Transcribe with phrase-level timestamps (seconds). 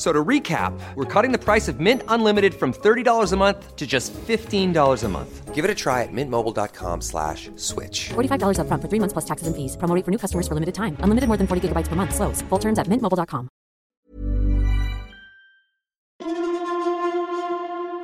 [0.00, 3.86] So to recap, we're cutting the price of Mint Unlimited from $30 a month to
[3.86, 5.54] just $15 a month.
[5.54, 8.08] Give it a try at mintmobile.com slash switch.
[8.08, 9.76] $45 upfront for three months plus taxes and fees.
[9.76, 10.96] Promo for new customers for limited time.
[11.04, 12.14] Unlimited more than 40 gigabytes per month.
[12.14, 12.40] Slows.
[12.48, 13.48] Full terms at mintmobile.com.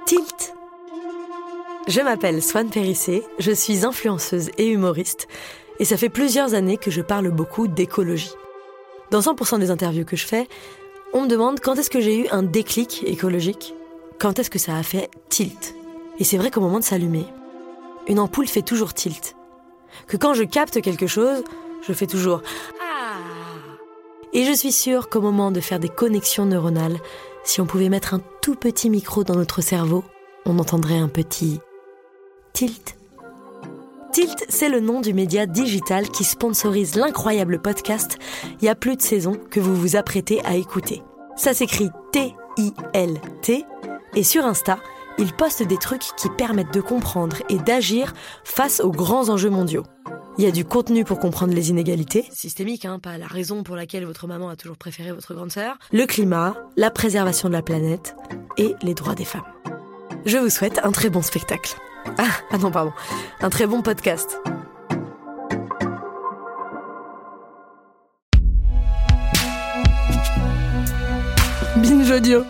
[0.05, 0.53] Tilt.
[1.89, 5.29] Je m'appelle Swan Périssé, je suis influenceuse et humoriste,
[5.79, 8.35] et ça fait plusieurs années que je parle beaucoup d'écologie.
[9.11, 10.49] Dans 100% des interviews que je fais,
[11.13, 13.75] on me demande quand est-ce que j'ai eu un déclic écologique,
[14.19, 15.75] quand est-ce que ça a fait tilt?
[16.19, 17.27] Et c'est vrai qu'au moment de s'allumer,
[18.09, 19.37] une ampoule fait toujours tilt.
[20.07, 21.43] Que quand je capte quelque chose,
[21.87, 22.43] je fais toujours
[22.81, 23.19] Ah
[24.33, 26.99] Et je suis sûre qu'au moment de faire des connexions neuronales,
[27.45, 30.05] si on pouvait mettre un tout petit micro dans notre cerveau,
[30.45, 31.61] on entendrait un petit
[32.53, 32.97] tilt.
[34.17, 38.17] Tilt, c'est le nom du média digital qui sponsorise l'incroyable podcast
[38.63, 41.03] Il y a plus de saison que vous vous apprêtez à écouter.
[41.37, 43.65] Ça s'écrit T-I-L-T
[44.15, 44.79] et sur Insta,
[45.19, 49.85] il poste des trucs qui permettent de comprendre et d'agir face aux grands enjeux mondiaux.
[50.39, 53.77] Il y a du contenu pour comprendre les inégalités, systémiques, hein, pas la raison pour
[53.77, 57.61] laquelle votre maman a toujours préféré votre grande sœur, le climat, la préservation de la
[57.61, 58.17] planète
[58.57, 59.45] et les droits des femmes.
[60.25, 61.77] Je vous souhaite un très bon spectacle.
[62.19, 62.93] Ah, ah non, pardon.
[63.41, 64.39] Un très bon podcast.
[71.77, 72.45] Binge audio.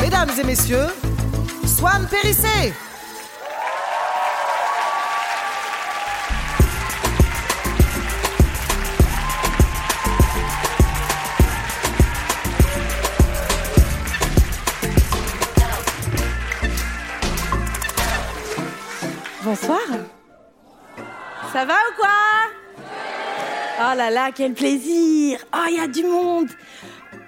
[0.00, 0.86] Mesdames et messieurs,
[1.66, 2.72] Swan Périssé
[23.98, 26.48] là là, quel plaisir Oh, il y a du monde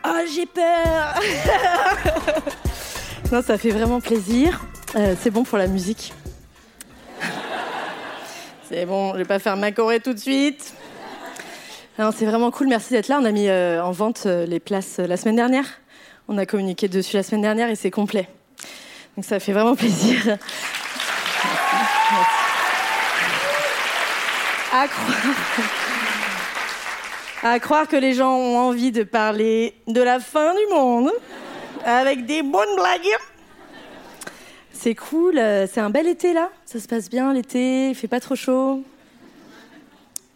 [0.07, 0.63] Oh, j'ai peur
[3.33, 4.65] Non, ça fait vraiment plaisir.
[4.97, 6.15] Euh, c'est bon pour la musique.
[8.69, 10.73] C'est bon, je vais pas faire ma choré tout de suite.
[11.99, 13.19] Non, c'est vraiment cool, merci d'être là.
[13.21, 15.67] On a mis euh, en vente euh, les places la semaine dernière.
[16.29, 18.29] On a communiqué dessus la semaine dernière et c'est complet.
[19.17, 20.39] Donc ça fait vraiment plaisir.
[24.73, 25.90] À croire...
[27.43, 31.11] à croire que les gens ont envie de parler de la fin du monde
[31.85, 33.17] avec des bonnes blagues.
[34.73, 38.09] C'est cool, euh, c'est un bel été là, ça se passe bien l'été, il fait
[38.09, 38.83] pas trop chaud.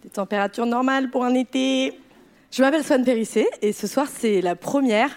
[0.03, 1.99] Des températures normales pour un été.
[2.51, 5.11] Je m'appelle Swan Périssé et ce soir c'est la première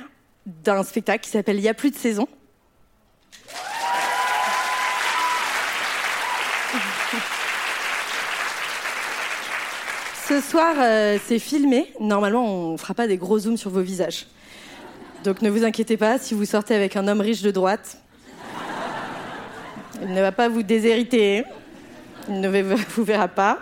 [0.45, 2.27] d'un spectacle qui s'appelle Il y a plus de saison.
[10.27, 11.93] Ce soir, euh, c'est filmé.
[12.01, 14.27] Normalement, on ne fera pas des gros zooms sur vos visages.
[15.23, 17.97] Donc ne vous inquiétez pas, si vous sortez avec un homme riche de droite,
[20.01, 21.43] il ne va pas vous déshériter.
[22.27, 23.59] Il ne vous verra pas.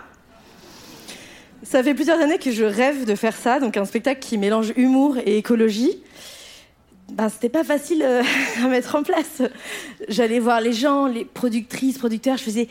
[1.62, 4.72] Ça fait plusieurs années que je rêve de faire ça, donc un spectacle qui mélange
[4.76, 6.02] humour et écologie.
[7.12, 8.22] Ben, c'était pas facile euh,
[8.64, 9.40] à mettre en place.
[10.08, 12.68] J'allais voir les gens, les productrices, producteurs, je faisais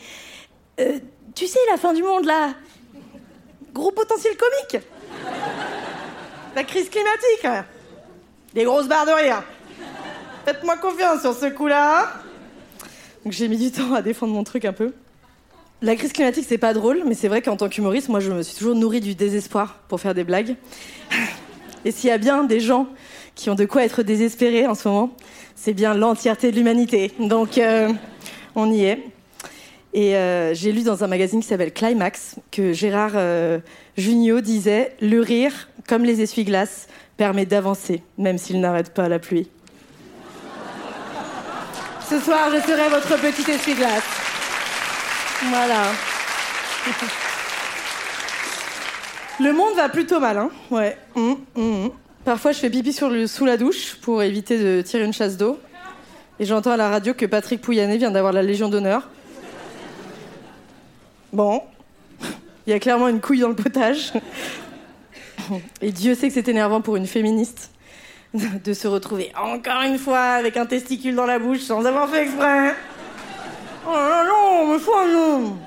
[0.80, 0.98] Euh,
[1.34, 2.54] Tu sais, la fin du monde là,
[3.76, 4.84] gros potentiel comique.
[6.54, 7.66] La crise climatique.
[8.54, 9.42] Des grosses barres de rire.
[10.44, 12.12] Faites-moi confiance sur ce coup-là.
[13.24, 14.92] Donc j'ai mis du temps à défendre mon truc un peu.
[15.82, 18.42] La crise climatique, c'est pas drôle, mais c'est vrai qu'en tant qu'humoriste, moi, je me
[18.42, 20.56] suis toujours nourrie du désespoir pour faire des blagues.
[21.84, 22.86] Et s'il y a bien des gens
[23.34, 25.14] qui ont de quoi être désespérés en ce moment,
[25.54, 27.12] c'est bien l'entièreté de l'humanité.
[27.18, 27.92] Donc, euh,
[28.54, 29.04] on y est.
[29.96, 33.60] Et euh, j'ai lu dans un magazine qui s'appelle Climax que Gérard euh,
[33.96, 39.48] disait Le rire, comme les essuie-glaces, permet d'avancer, même s'il n'arrête pas la pluie.
[42.10, 44.02] Ce soir, je serai votre petite essuie-glace.
[45.48, 45.84] Voilà.
[49.40, 50.98] Le monde va plutôt mal, hein Ouais.
[51.14, 51.90] Hum, hum, hum.
[52.22, 55.58] Parfois, je fais pipi sous la douche pour éviter de tirer une chasse d'eau.
[56.38, 59.08] Et j'entends à la radio que Patrick Pouyanné vient d'avoir la Légion d'honneur.
[61.36, 61.62] Bon.
[62.66, 64.14] Il y a clairement une couille dans le potage.
[65.82, 67.72] Et Dieu sait que c'est énervant pour une féministe
[68.32, 72.22] de se retrouver encore une fois avec un testicule dans la bouche sans avoir fait
[72.22, 72.74] exprès.
[73.86, 75.58] Oh là non, mais foi non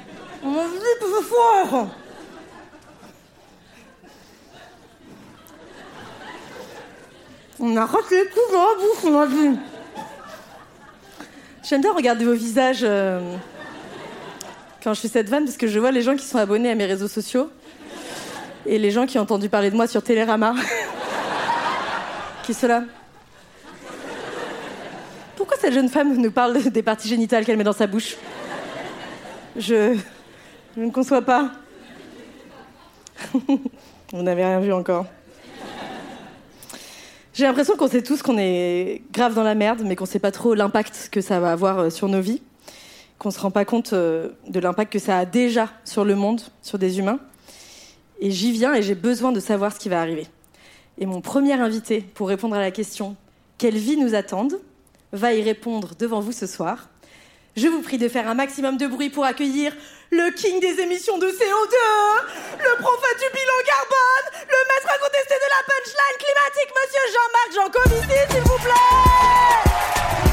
[0.44, 1.88] On m'a dit plus fort
[7.60, 9.60] On a raté les coups dans la bouche, on a dit.
[11.62, 13.36] J'aime bien regarder vos visages euh,
[14.84, 16.76] quand je fais cette vanne parce que je vois les gens qui sont abonnés à
[16.76, 17.50] mes réseaux sociaux
[18.66, 20.54] et les gens qui ont entendu parler de moi sur Télérama.
[22.44, 22.84] qui là
[25.36, 28.16] Pourquoi cette jeune femme nous parle des parties génitales qu'elle met dans sa bouche?
[29.56, 29.98] Je...
[30.78, 31.52] ne conçois pas.
[33.34, 35.06] Vous n'avez rien vu encore.
[37.34, 40.32] J'ai l'impression qu'on sait tous qu'on est grave dans la merde, mais qu'on sait pas
[40.32, 42.42] trop l'impact que ça va avoir euh, sur nos vies,
[43.20, 46.42] qu'on se rend pas compte euh, de l'impact que ça a déjà sur le monde,
[46.62, 47.20] sur des humains.
[48.20, 50.26] Et j'y viens et j'ai besoin de savoir ce qui va arriver.
[50.98, 53.16] Et mon premier invité pour répondre à la question
[53.58, 54.60] Quelle vie nous attendent
[55.12, 56.90] va y répondre devant vous ce soir.
[57.56, 59.74] Je vous prie de faire un maximum de bruit pour accueillir
[60.12, 61.76] le king des émissions de CO2,
[62.58, 68.20] le prophète du bilan carbone, le maître incontesté de la punchline climatique, monsieur Jean-Marc Jancovici,
[68.32, 70.29] s'il vous plaît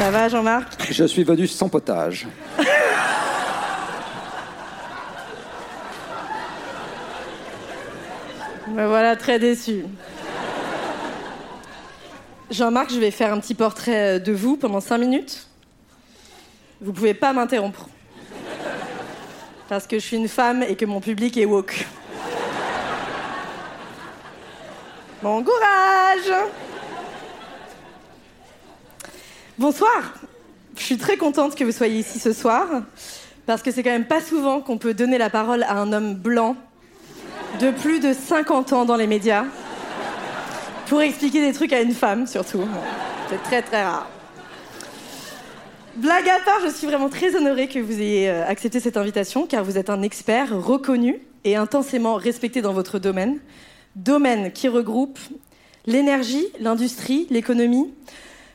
[0.00, 2.26] Ça va, Jean-Marc Je suis venu sans potage.
[8.68, 9.84] Me voilà très déçu.
[12.50, 15.46] Jean-Marc, je vais faire un petit portrait euh, de vous pendant cinq minutes.
[16.80, 17.86] Vous pouvez pas m'interrompre.
[19.68, 21.86] Parce que je suis une femme et que mon public est woke.
[25.22, 26.32] Bon courage
[29.60, 30.14] Bonsoir
[30.74, 32.66] Je suis très contente que vous soyez ici ce soir,
[33.44, 36.14] parce que c'est quand même pas souvent qu'on peut donner la parole à un homme
[36.14, 36.56] blanc
[37.60, 39.44] de plus de 50 ans dans les médias
[40.86, 42.64] pour expliquer des trucs à une femme, surtout.
[43.28, 44.08] C'est très très rare.
[45.96, 49.46] Blague à part, je suis vraiment très honorée que vous ayez euh, accepté cette invitation,
[49.46, 53.38] car vous êtes un expert reconnu et intensément respecté dans votre domaine.
[53.94, 55.18] Domaine qui regroupe
[55.84, 57.92] l'énergie, l'industrie, l'économie,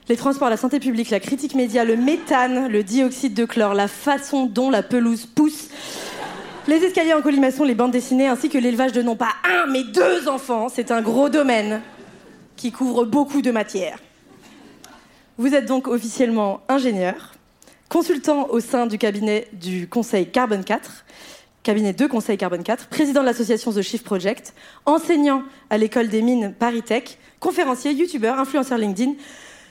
[0.08, 3.88] les transports, la santé publique, la critique média, le méthane, le dioxyde de chlore, la
[3.88, 5.70] façon dont la pelouse pousse,
[6.68, 9.84] les escaliers en colimaçon, les bandes dessinées, ainsi que l'élevage de non pas un, mais
[9.84, 10.68] deux enfants.
[10.70, 11.82] C'est un gros domaine
[12.56, 14.00] qui couvre beaucoup de matières.
[15.38, 17.34] Vous êtes donc officiellement ingénieur,
[17.90, 21.06] consultant au sein du cabinet du Conseil Carbone 4,
[21.62, 24.54] cabinet de Conseil Carbone 4, président de l'association The Shift Project,
[24.86, 29.14] enseignant à l'école des mines Paris Tech, conférencier, youtubeur, influenceur LinkedIn,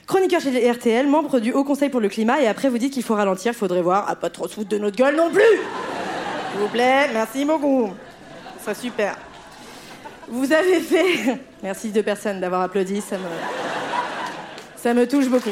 [0.07, 3.03] chroniqueur chez RTL, membre du Haut Conseil pour le climat, et après vous dites qu'il
[3.03, 6.61] faut ralentir, faudrait voir, à pas trop se foutre de notre gueule non plus S'il
[6.61, 7.91] vous plaît, merci beaucoup.
[8.57, 9.17] Ce serait super.
[10.27, 11.39] Vous avez fait.
[11.63, 13.25] Merci deux personnes d'avoir applaudi, ça me.
[14.75, 15.51] Ça me touche beaucoup.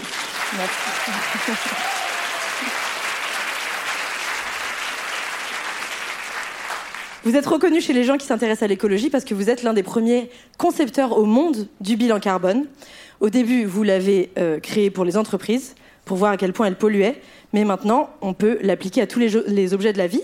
[0.58, 1.72] Merci.
[7.24, 9.72] Vous êtes reconnu chez les gens qui s'intéressent à l'écologie parce que vous êtes l'un
[9.72, 12.66] des premiers concepteurs au monde du bilan carbone.
[13.24, 16.78] Au début, vous l'avez euh, créé pour les entreprises, pour voir à quel point elles
[16.78, 17.22] polluaient,
[17.54, 20.24] mais maintenant, on peut l'appliquer à tous les, objets de la vie.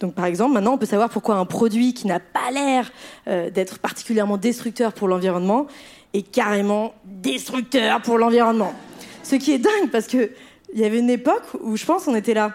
[0.00, 2.92] Donc, par exemple, maintenant, on peut savoir pourquoi un produit qui n'a pas l'air
[3.26, 5.66] euh, d'être particulièrement destructeur pour l'environnement
[6.12, 8.74] est carrément destructeur pour l'environnement.
[9.22, 10.30] Ce qui est dingue parce que
[10.74, 12.52] il y avait une époque où je pense on était là.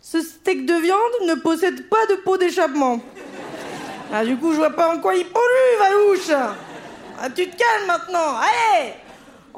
[0.00, 2.98] Ce steak de viande ne possède pas de pot d'échappement.
[4.10, 6.30] Ah, du coup, je vois pas en quoi il pollue, Valouche.
[7.20, 8.38] Ah, tu te calmes maintenant.
[8.38, 8.94] Allez,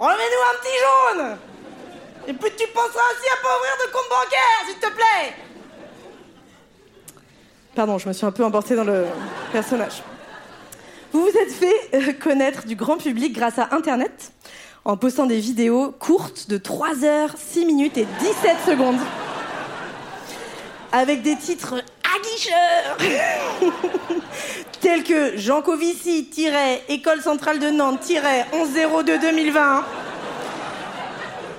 [0.00, 1.38] remets-nous un petit jaune.
[2.26, 5.34] Et puis tu penseras aussi à pas ouvrir de compte bancaire, s'il te plaît.
[7.74, 9.06] Pardon, je me suis un peu emportée dans le
[9.52, 10.02] personnage.
[11.12, 14.32] Vous vous êtes fait euh, connaître du grand public grâce à Internet
[14.84, 18.98] en postant des vidéos courtes de 3 heures, 6 minutes et 17 secondes
[20.92, 21.82] avec des titres
[24.80, 26.28] tels que Jean Covici,
[26.88, 29.84] École centrale de Nantes, 1102 2020.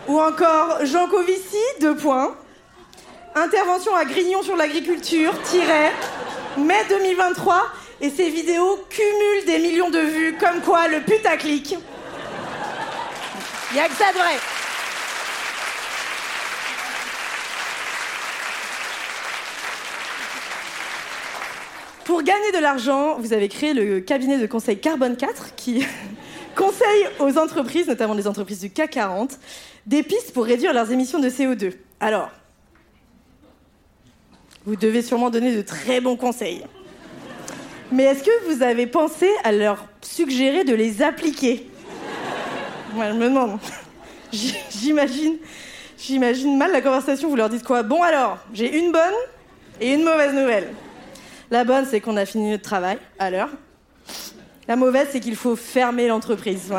[0.07, 2.35] Ou encore Jean Covici, deux points.
[3.35, 5.33] Intervention à Grignon sur l'agriculture,
[6.57, 7.63] mai 2023.
[8.01, 11.75] Et ces vidéos cumulent des millions de vues, comme quoi le putaclic.
[13.73, 14.37] Il a que ça de vrai.
[22.11, 25.85] Pour gagner de l'argent, vous avez créé le cabinet de conseil Carbone 4 qui
[26.57, 29.39] conseille aux entreprises, notamment les entreprises du CAC 40,
[29.85, 31.71] des pistes pour réduire leurs émissions de CO2.
[32.01, 32.29] Alors,
[34.65, 36.65] vous devez sûrement donner de très bons conseils.
[37.93, 41.69] Mais est-ce que vous avez pensé à leur suggérer de les appliquer?
[42.93, 43.57] Moi, je me demande.
[44.69, 45.37] J'imagine,
[45.97, 47.29] j'imagine mal la conversation.
[47.29, 47.83] Vous leur dites quoi?
[47.83, 49.15] Bon alors, j'ai une bonne
[49.79, 50.73] et une mauvaise nouvelle.
[51.51, 53.49] La bonne, c'est qu'on a fini notre travail à l'heure.
[54.69, 56.73] La mauvaise, c'est qu'il faut fermer l'entreprise.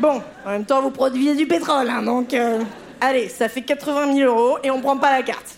[0.00, 2.64] Bon, en même temps, vous produisez du pétrole, hein, donc euh,
[3.00, 5.54] allez, ça fait 80 000 euros et on prend pas la carte.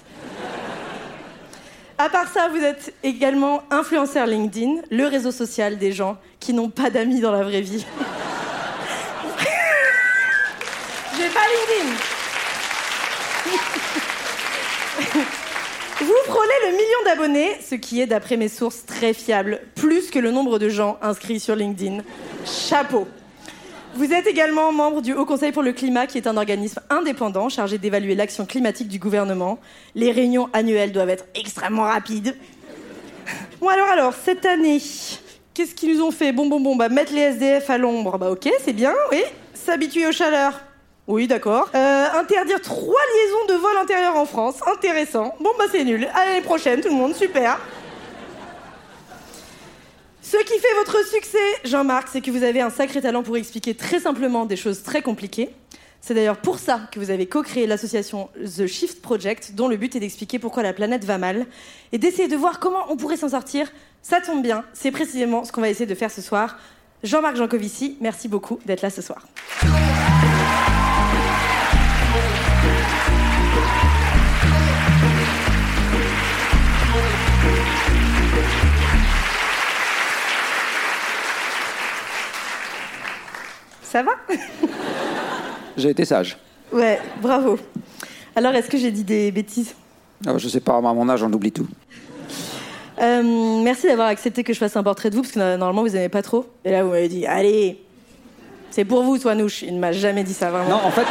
[1.96, 6.68] À part ça, vous êtes également influenceur LinkedIn, le réseau social des gens qui n'ont
[6.68, 7.86] pas d'amis dans la vraie vie.
[11.16, 11.96] J'ai pas LinkedIn.
[15.98, 20.18] Vous frôlez le million d'abonnés, ce qui est, d'après mes sources, très fiable, plus que
[20.18, 22.02] le nombre de gens inscrits sur LinkedIn.
[22.44, 23.08] Chapeau.
[23.94, 27.48] Vous êtes également membre du Haut Conseil pour le climat, qui est un organisme indépendant
[27.48, 29.58] chargé d'évaluer l'action climatique du gouvernement.
[29.94, 32.36] Les réunions annuelles doivent être extrêmement rapides.
[33.58, 34.82] Bon alors alors, cette année,
[35.54, 36.32] qu'est-ce qu'ils nous ont fait?
[36.32, 39.22] Bon bon bon, bah mettre les SDF à l'ombre, bah ok, c'est bien, oui.
[39.54, 40.60] S'habituer aux chaleurs,
[41.08, 41.70] oui, d'accord.
[41.74, 44.56] Euh, interdire trois liaisons de vol intérieur en France.
[44.66, 45.34] Intéressant.
[45.40, 46.08] Bon, bah c'est nul.
[46.14, 47.14] À l'année prochaine, tout le monde.
[47.14, 47.58] Super.
[50.20, 53.74] Ce qui fait votre succès, Jean-Marc, c'est que vous avez un sacré talent pour expliquer
[53.74, 55.50] très simplement des choses très compliquées.
[56.00, 59.94] C'est d'ailleurs pour ça que vous avez co-créé l'association The Shift Project, dont le but
[59.94, 61.46] est d'expliquer pourquoi la planète va mal
[61.92, 63.72] et d'essayer de voir comment on pourrait s'en sortir.
[64.02, 66.58] Ça tombe bien, c'est précisément ce qu'on va essayer de faire ce soir.
[67.02, 69.26] Jean-Marc Jancovici, merci beaucoup d'être là ce soir.
[83.96, 84.12] Ça va
[85.78, 86.36] J'ai été sage.
[86.70, 87.58] Ouais, bravo.
[88.34, 89.72] Alors, est-ce que j'ai dit des bêtises?
[90.26, 91.66] Ah, Je sais pas, à mon âge, on oublie tout.
[93.00, 93.22] Euh,
[93.62, 96.10] merci d'avoir accepté que je fasse un portrait de vous, parce que normalement, vous n'aimez
[96.10, 96.44] pas trop.
[96.66, 97.82] Et là, vous m'avez dit, allez,
[98.70, 99.62] c'est pour vous, Toinouche.
[99.62, 100.68] Il ne m'a jamais dit ça, vraiment.
[100.68, 101.06] Non, en fait...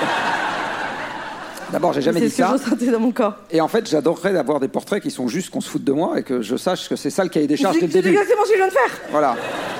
[1.71, 2.55] D'abord, j'ai jamais dit ça.
[2.59, 3.33] C'est ce que je dans mon corps.
[3.49, 6.19] Et en fait, j'adorerais avoir des portraits qui sont juste qu'on se foute de moi
[6.19, 8.09] et que je sache que c'est ça le cahier des charges dès le début.
[8.09, 9.01] C'est exactement ce que je viens de faire.
[9.09, 9.35] Voilà.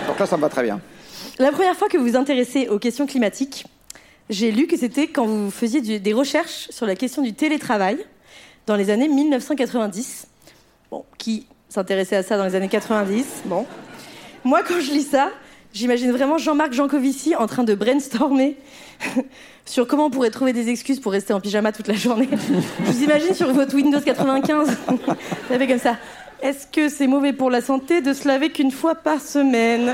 [0.07, 0.81] Donc là, ça me va très bien.
[1.37, 3.65] La première fois que vous vous intéressez aux questions climatiques,
[4.29, 7.97] j'ai lu que c'était quand vous faisiez des recherches sur la question du télétravail
[8.67, 10.27] dans les années 1990.
[10.91, 13.65] Bon, qui s'intéressait à ça dans les années 90 Bon.
[14.45, 15.29] Moi, quand je lis ça,
[15.73, 18.55] j'imagine vraiment Jean-Marc Jancovici en train de brainstormer
[19.65, 22.29] sur comment on pourrait trouver des excuses pour rester en pyjama toute la journée.
[22.31, 24.69] je vous imagine sur votre Windows 95.
[25.49, 25.97] ça fait comme ça.
[26.41, 29.93] Est-ce que c'est mauvais pour la santé de se laver qu'une fois par semaine?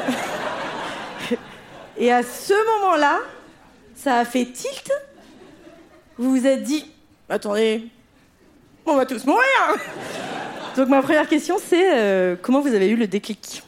[2.01, 3.19] Et à ce moment-là,
[3.95, 4.91] ça a fait tilt.
[6.17, 6.91] Vous vous êtes dit,
[7.29, 7.83] attendez,
[8.87, 9.45] on va tous mourir.
[10.75, 13.61] Donc ma première question, c'est euh, comment vous avez eu le déclic?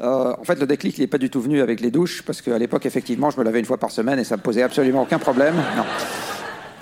[0.00, 2.58] Euh, en fait, le déclic, n'est pas du tout venu avec les douches, parce qu'à
[2.58, 5.20] l'époque, effectivement, je me lavais une fois par semaine et ça me posait absolument aucun
[5.20, 5.54] problème.
[5.76, 5.84] Non.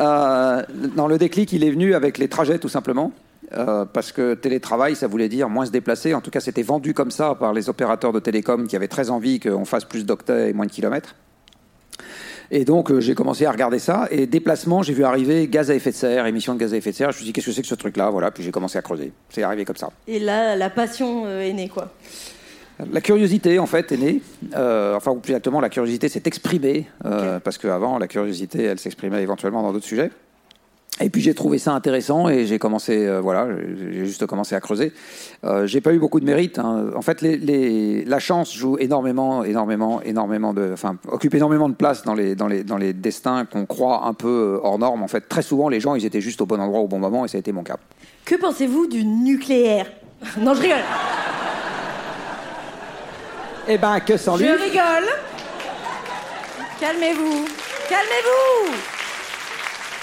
[0.01, 0.63] Euh,
[0.97, 3.13] non, le déclic, il est venu avec les trajets, tout simplement.
[3.57, 6.15] Euh, parce que télétravail, ça voulait dire moins se déplacer.
[6.15, 9.11] En tout cas, c'était vendu comme ça par les opérateurs de télécom qui avaient très
[9.11, 11.15] envie qu'on fasse plus d'octets et moins de kilomètres.
[12.51, 14.07] Et donc, euh, j'ai commencé à regarder ça.
[14.11, 16.91] Et déplacement, j'ai vu arriver gaz à effet de serre, émissions de gaz à effet
[16.91, 17.11] de serre.
[17.11, 18.11] Je me suis dit, qu'est-ce que c'est que ce truc-là?
[18.11, 19.13] Voilà, puis j'ai commencé à creuser.
[19.31, 19.91] C'est arrivé comme ça.
[20.07, 21.91] Et là, la passion euh, est née, quoi?
[22.93, 24.21] La curiosité, en fait, est née.
[24.53, 26.87] enfin, ou plus exactement, la curiosité s'est exprimée.
[27.45, 30.11] Parce qu'avant, la curiosité, elle s'exprimait éventuellement dans d'autres sujets.
[31.01, 33.49] Et puis j'ai trouvé ça intéressant et j'ai commencé, euh, voilà,
[33.91, 34.93] j'ai juste commencé à creuser.
[35.43, 36.61] Euh, j'ai pas eu beaucoup de mérite.
[36.61, 36.91] Hein.
[36.95, 41.75] En fait, les, les, la chance joue énormément, énormément, énormément de, enfin, occupe énormément de
[41.75, 45.03] place dans les, dans les, dans les destins qu'on croit un peu hors normes.
[45.03, 47.25] En fait, très souvent, les gens, ils étaient juste au bon endroit au bon moment
[47.25, 47.77] et ça a été mon cas.
[48.25, 49.87] Que pensez-vous du nucléaire?
[50.39, 50.79] Non, je rigole.
[53.67, 54.47] Eh ben, que sans lui.
[54.47, 55.09] Je rigole.
[56.79, 57.47] Calmez-vous.
[57.89, 58.94] Calmez-vous.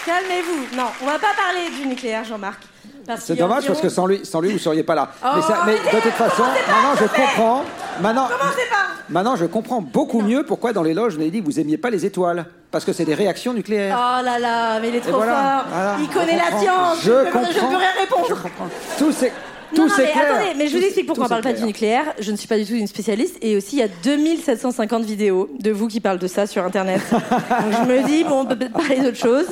[0.06, 0.76] Calmez-vous.
[0.76, 2.62] Non, on va pas parler du nucléaire, Jean-Marc.
[3.20, 5.10] C'est a dommage parce que sans lui, sans lui, vous ne seriez pas là.
[5.24, 7.64] Oh, mais, ça- mais de toute façon, maintenant je comprends.
[8.00, 8.28] Maintenant,
[9.10, 11.78] maintenant, je comprends beaucoup mieux pourquoi dans les loges, vous avez dit que vous aimiez
[11.78, 12.46] pas les étoiles.
[12.70, 13.98] Parce que c'est des réactions nucléaires.
[14.00, 15.74] Oh là là, mais il est trop voilà, fort.
[15.74, 16.98] voilà, il je connaît la science.
[17.04, 17.52] Je peux- comprends.
[17.52, 18.26] je peux rien répondre.
[18.30, 18.68] Je comprends.
[18.98, 19.34] Tout c'est.
[19.78, 20.18] Non, mais clair.
[20.36, 22.14] attendez, mais je vous explique pourquoi on tout parle pas du nucléaire.
[22.20, 23.38] Je ne suis pas du tout une spécialiste.
[23.42, 27.02] Et aussi, il y a 2750 vidéos de vous qui parlent de ça sur Internet.
[27.12, 29.46] Donc je me dis, bon, on peut peut-être parler d'autre chose.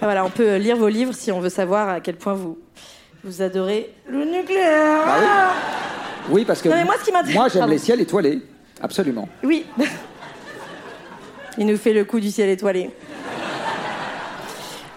[0.00, 2.58] Voilà, on peut lire vos livres si on veut savoir à quel point vous,
[3.24, 5.02] vous adorez le nucléaire.
[5.04, 5.26] Bah oui.
[6.30, 8.40] Oui, parce que Non, mais moi, ce qui m'intéresse- moi, j'aime les ciels étoilés.
[8.82, 9.28] Absolument.
[9.42, 9.64] Oui.
[11.56, 12.90] Il nous fait le coup du ciel étoilé.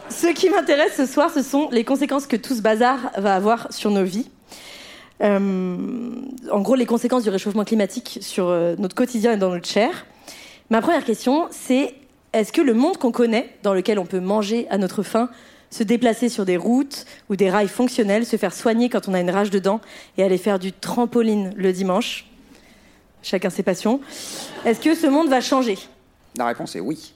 [0.09, 3.71] Ce qui m'intéresse ce soir, ce sont les conséquences que tout ce bazar va avoir
[3.73, 4.29] sur nos vies.
[5.21, 5.77] Euh,
[6.51, 10.05] en gros, les conséquences du réchauffement climatique sur euh, notre quotidien et dans notre chair.
[10.69, 11.93] Ma première question, c'est
[12.33, 15.29] est-ce que le monde qu'on connaît, dans lequel on peut manger à notre faim,
[15.69, 19.19] se déplacer sur des routes ou des rails fonctionnels, se faire soigner quand on a
[19.19, 19.79] une rage dedans
[20.17, 22.25] et aller faire du trampoline le dimanche,
[23.21, 24.01] chacun ses passions,
[24.65, 25.77] est-ce que ce monde va changer?
[26.37, 27.13] La réponse est oui.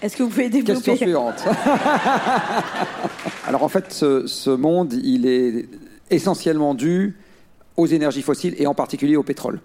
[0.00, 0.74] Est-ce que vous pouvez développer?
[0.74, 1.44] Question suivante.
[3.46, 5.68] Alors en fait, ce, ce monde, il est
[6.10, 7.16] essentiellement dû
[7.76, 9.60] aux énergies fossiles et en particulier au pétrole.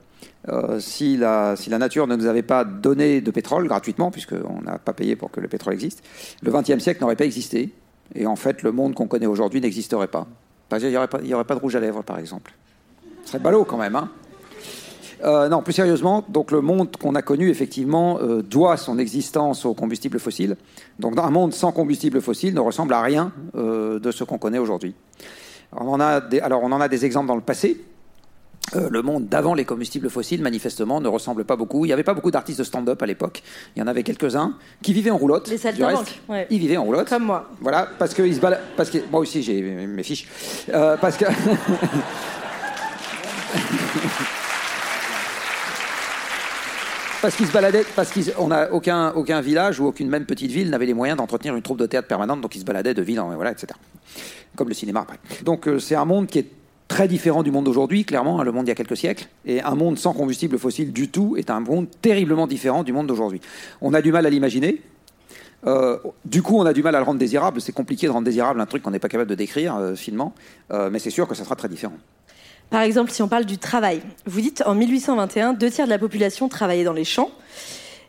[0.47, 4.61] Euh, si, la, si la nature ne nous avait pas donné de pétrole gratuitement, puisqu'on
[4.63, 6.03] n'a pas payé pour que le pétrole existe,
[6.41, 7.71] le XXe siècle n'aurait pas existé.
[8.15, 10.27] Et en fait, le monde qu'on connaît aujourd'hui n'existerait pas.
[10.71, 12.53] Il n'y aurait, pas- de rouge à lèvres, par exemple.
[13.23, 14.09] Ce serait ballot quand même, hein
[15.25, 19.65] euh, non, plus sérieusement, donc le monde qu'on a connu, effectivement, euh, doit son existence
[19.65, 20.55] aux combustibles fossiles.
[20.97, 24.95] Donc un monde sans combustible fossile ne ressemble à rien de ce qu'on connaît aujourd'hui.
[25.73, 27.81] On alors on en a des exemples dans le passé.
[28.75, 31.85] Euh, le monde d'avant les combustibles fossiles, manifestement, ne ressemble pas beaucoup.
[31.85, 33.41] Il n'y avait pas beaucoup d'artistes de stand-up à l'époque.
[33.75, 35.47] Il y en avait quelques-uns qui vivaient en roulotte.
[35.47, 36.47] Les du saltimbanques, ouais.
[36.49, 37.09] Ils vivaient en roulotte.
[37.09, 37.49] Comme moi.
[37.61, 40.27] Voilà, parce que ils se bala- parce que moi aussi j'ai mes fiches.
[40.73, 41.25] Euh, parce que
[47.21, 50.69] parce qu'ils se baladaient, parce qu'on n'a aucun aucun village ou aucune même petite ville
[50.69, 53.19] n'avait les moyens d'entretenir une troupe de théâtre permanente, donc ils se baladaient de ville
[53.19, 53.67] en voilà, etc.
[54.55, 55.17] Comme le cinéma après.
[55.43, 56.47] Donc euh, c'est un monde qui est
[56.89, 59.27] très différent du monde d'aujourd'hui, clairement, hein, le monde d'il y a quelques siècles.
[59.45, 63.07] Et un monde sans combustible fossile du tout est un monde terriblement différent du monde
[63.07, 63.39] d'aujourd'hui.
[63.79, 64.81] On a du mal à l'imaginer,
[65.67, 67.61] euh, du coup, on a du mal à le rendre désirable.
[67.61, 70.33] C'est compliqué de rendre désirable un truc qu'on n'est pas capable de décrire euh, finement,
[70.71, 71.95] Euh, mais c'est sûr que ça sera très différent.
[72.69, 75.97] Par exemple, si on parle du travail, vous dites en 1821, deux tiers de la
[75.99, 77.31] population travaillait dans les champs.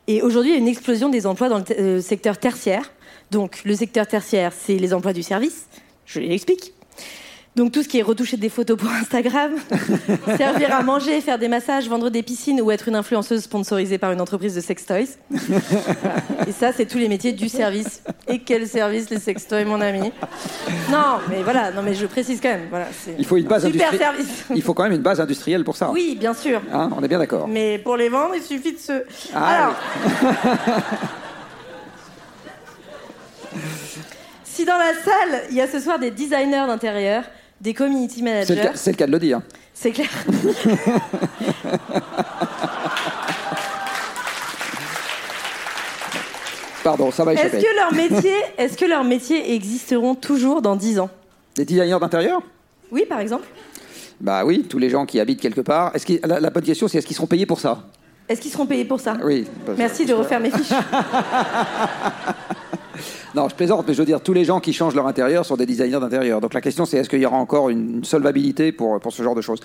[0.06, 2.90] Et aujourd'hui, il y a une explosion des emplois dans le te- secteur tertiaire.
[3.30, 5.66] Donc, le secteur tertiaire, c'est les emplois du service.
[6.06, 6.72] Je l'explique.
[7.60, 9.52] Donc, tout ce qui est retoucher des photos pour Instagram,
[10.38, 14.12] servir à manger, faire des massages, vendre des piscines ou être une influenceuse sponsorisée par
[14.12, 15.18] une entreprise de sextoys.
[16.48, 18.02] Et ça, c'est tous les métiers du service.
[18.28, 20.10] Et quel service, les sextoys, mon ami?
[20.90, 22.68] Non, mais voilà, non, mais je précise quand même.
[22.70, 24.16] Voilà, c'est Il faut une base super industrielle.
[24.16, 24.44] service.
[24.54, 25.90] Il faut quand même une base industrielle pour ça.
[25.90, 26.62] Oui, bien sûr.
[26.72, 27.46] Hein, on est bien d'accord.
[27.46, 29.04] Mais pour les vendre, il suffit de se.
[29.34, 29.74] Ah, Alors.
[34.44, 37.24] si dans la salle, il y a ce soir des designers d'intérieur,
[37.60, 39.40] des community C'est le, managers, cas- c'est le cas de le dire.
[39.74, 40.08] c'est clair.
[46.82, 47.62] Pardon, ça va Est-ce échapper.
[47.62, 51.10] que leurs métiers, est-ce que leurs métiers existeront toujours dans 10 ans?
[51.58, 52.40] Les designers d'intérieur?
[52.90, 53.46] Oui, par exemple.
[54.20, 55.94] Bah oui, tous les gens qui habitent quelque part.
[55.94, 57.84] Est-ce qu'ils- la, la bonne question, c'est est-ce qu'ils seront payés pour ça?
[58.30, 59.44] Est-ce qu'ils seront payés pour ça Oui.
[59.76, 60.72] Merci de refaire mes fiches.
[63.32, 65.56] Non, je plaisante, mais je veux dire, tous les gens qui changent leur intérieur sont
[65.56, 66.40] des designers d'intérieur.
[66.40, 69.36] Donc la question, c'est est-ce qu'il y aura encore une, solvabilité pour, pour ce genre
[69.36, 69.60] de choses?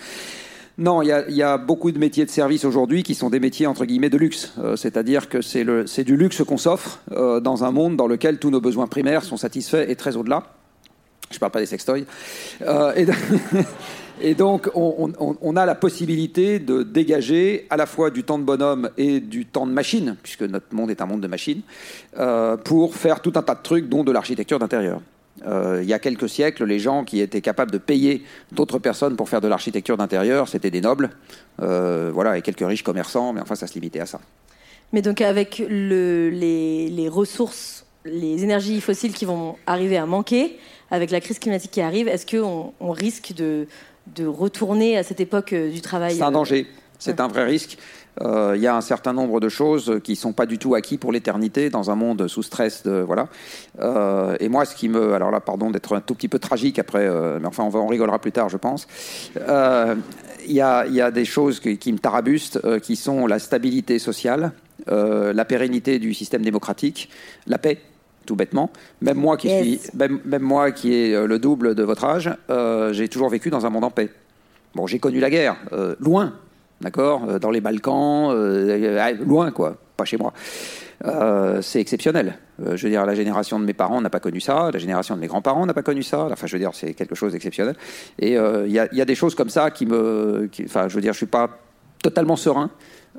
[0.77, 3.31] Non, il y a, il y a beaucoup de métiers de service aujourd'hui qui sont
[3.31, 4.53] des métiers, entre guillemets, de luxe.
[4.59, 8.51] Euh, C'est-à-dire que c'est du luxe qu'on s'offre euh, dans un monde dans lequel tous
[8.51, 10.43] nos besoins primaires sont satisfaits et très au-delà.
[11.31, 12.05] Je ne parle pas des sextoys.
[12.61, 13.07] Euh, et,
[14.21, 18.89] et donc, on, a la possibilité de dégager à la fois du temps de bonhomme
[18.97, 21.61] et du temps de machine, puisque notre monde est un monde de machines,
[22.17, 25.01] euh, pour faire tout un tas de trucs, dont de l'architecture d'intérieur.
[25.45, 28.23] Euh, il y a quelques siècles, les gens qui étaient capables de payer
[28.53, 31.09] d'autres personnes pour faire de l'architecture d'intérieur, c'était des nobles,
[31.61, 34.21] euh, voilà, et quelques riches commerçants, mais enfin, ça se limitait à ça.
[34.93, 40.57] Mais donc avec le- les, les ressources, les énergies fossiles qui vont arriver à manquer,
[40.89, 43.67] avec la crise climatique qui arrive, est-ce qu'on on risque de,
[44.07, 46.67] de retourner à cette époque euh, du travail C'est un euh, danger,
[46.99, 47.77] c'est un vrai risque.
[48.21, 50.75] Euh, Il y a un certain nombre de choses qui ne sont pas du tout
[50.75, 52.83] acquis pour l'éternité dans un monde sous stress.
[52.83, 53.27] De, voilà.
[53.79, 55.13] Euh, et moi, ce qui me.
[55.13, 57.79] Alors là, pardon d'être un tout petit peu tragique après, euh, mais enfin, on, va,
[57.79, 58.87] on rigolera plus tard, je pense.
[60.47, 64.51] Il y, y a des choses qui, qui me tarabustent, qui sont la stabilité sociale,
[64.87, 67.09] la pérennité du système démocratique,
[67.47, 67.79] la paix.
[68.25, 68.69] Tout bêtement.
[69.01, 69.61] Même moi qui Yes.
[69.63, 73.29] suis, même, même moi qui ai euh, le double de votre âge, euh, j'ai toujours
[73.29, 74.09] vécu dans un monde en paix.
[74.73, 76.33] Bon, j'ai connu la guerre, euh, loin,
[76.81, 80.33] d'accord, dans les Balkans, euh, loin quoi, pas chez moi.
[81.61, 82.37] C'est exceptionnel.
[82.59, 85.19] Je veux dire, la génération de mes parents n'a pas connu ça, la génération de
[85.21, 86.27] mes grands-parents n'a pas connu ça.
[86.31, 87.75] Enfin, je veux dire, c'est quelque chose d'exceptionnel.
[88.19, 90.87] Et il y, a, il y a des choses comme ça qui me, qui- enfin,
[90.87, 91.49] je veux dire, je suis pas
[92.01, 92.69] totalement serein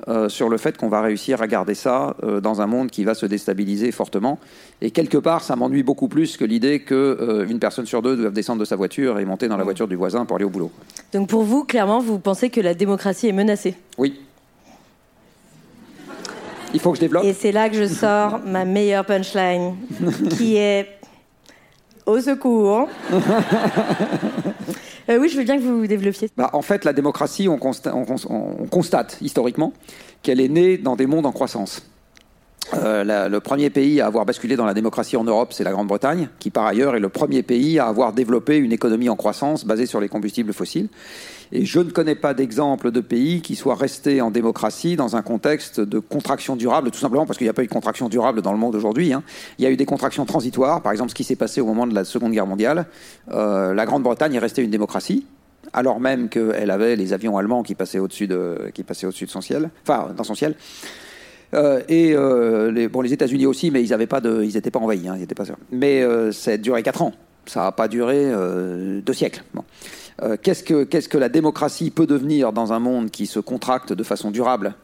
[0.07, 3.03] euh, sur le fait qu'on va réussir à garder ça euh, dans un monde qui
[3.03, 4.39] va se déstabiliser fortement.
[4.79, 8.59] Et quelque part, ça m'ennuie beaucoup plus que l'idée qu'une personne sur deux doive descendre
[8.59, 10.71] de sa voiture et monter dans la voiture du voisin pour aller au boulot.
[11.13, 13.75] Donc pour vous, clairement, vous pensez que la démocratie est menacée?
[13.97, 14.19] Oui.
[16.73, 17.23] Il faut que je développe.
[17.23, 19.75] Et c'est là que je sors ma meilleure punchline,
[20.37, 20.87] qui est
[22.05, 22.87] au secours.
[25.09, 26.29] Euh, oui, je veux bien que vous développiez.
[26.35, 29.73] Bah, en fait, la démocratie, on, on constate historiquement
[30.21, 31.81] qu'elle est née dans des mondes en croissance.
[32.73, 36.29] Euh, le premier pays à avoir basculé dans la démocratie en Europe, c'est la Grande-Bretagne,
[36.39, 39.85] qui par ailleurs est le premier pays à avoir développé une économie en croissance basée
[39.85, 40.89] sur les combustibles fossiles.
[41.53, 45.21] Et je ne connais pas d'exemple de pays qui soit resté en démocratie dans un
[45.21, 48.41] contexte de contraction durable, tout simplement parce qu'il n'y a pas eu de contraction durable
[48.41, 49.13] dans le monde aujourd'hui.
[49.13, 49.23] hein.
[49.57, 51.87] Il y a eu des contractions transitoires, par exemple ce qui s'est passé au moment
[51.87, 52.85] de la Seconde Guerre mondiale.
[53.31, 55.25] Euh, la Grande-Bretagne est restée une démocratie,
[55.71, 59.31] alors même qu'elle avait les avions allemands qui passaient au-dessus de, qui passaient au-dessus de
[59.31, 60.55] son ciel, enfin dans son ciel.
[61.53, 64.07] Euh, et euh, les, bon, les États-Unis aussi, mais ils n'étaient
[64.71, 65.17] pas envahis, hein.
[65.71, 67.13] Mais euh, ça a duré quatre ans.
[67.45, 68.29] Ça n'a pas duré
[69.01, 69.41] deux siècles.
[70.41, 74.75] Qu'est-ce que la démocratie peut devenir dans un monde qui se contracte de façon durable?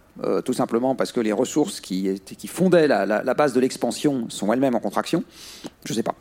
[0.45, 4.75] Tout simplement parce que les ressources qui, qui fondaient la, base de l'expansion sont elles-mêmes
[4.75, 5.25] en contraction?
[5.83, 6.15] Je ne sais pas.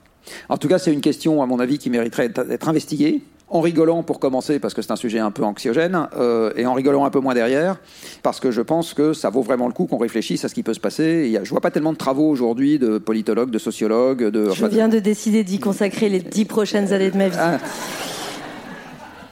[0.49, 3.23] En tout cas, c'est une question, à mon avis, qui mériterait d'être investiguée.
[3.55, 6.73] En rigolant pour commencer, parce que c'est un sujet un peu anxiogène, euh, et en
[6.73, 7.77] rigolant un peu moins derrière,
[8.23, 10.63] parce que je pense que ça vaut vraiment le coup qu'on réfléchisse à ce qui
[10.63, 11.25] peut se passer.
[11.27, 14.47] Il y a- je vois pas tellement de travaux aujourd'hui de politologues, de sociologues, de.
[14.47, 17.37] Je enfin, viens de décider d'y consacrer les dix prochaines années de ma vie.
[17.39, 17.59] Ah.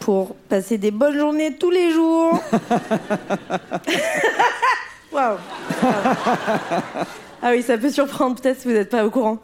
[0.00, 2.38] Pour passer des bonnes journées tous les jours.
[5.12, 5.36] Waouh.
[7.42, 9.38] Ah oui, ça peut surprendre peut-être si vous n'êtes pas au courant.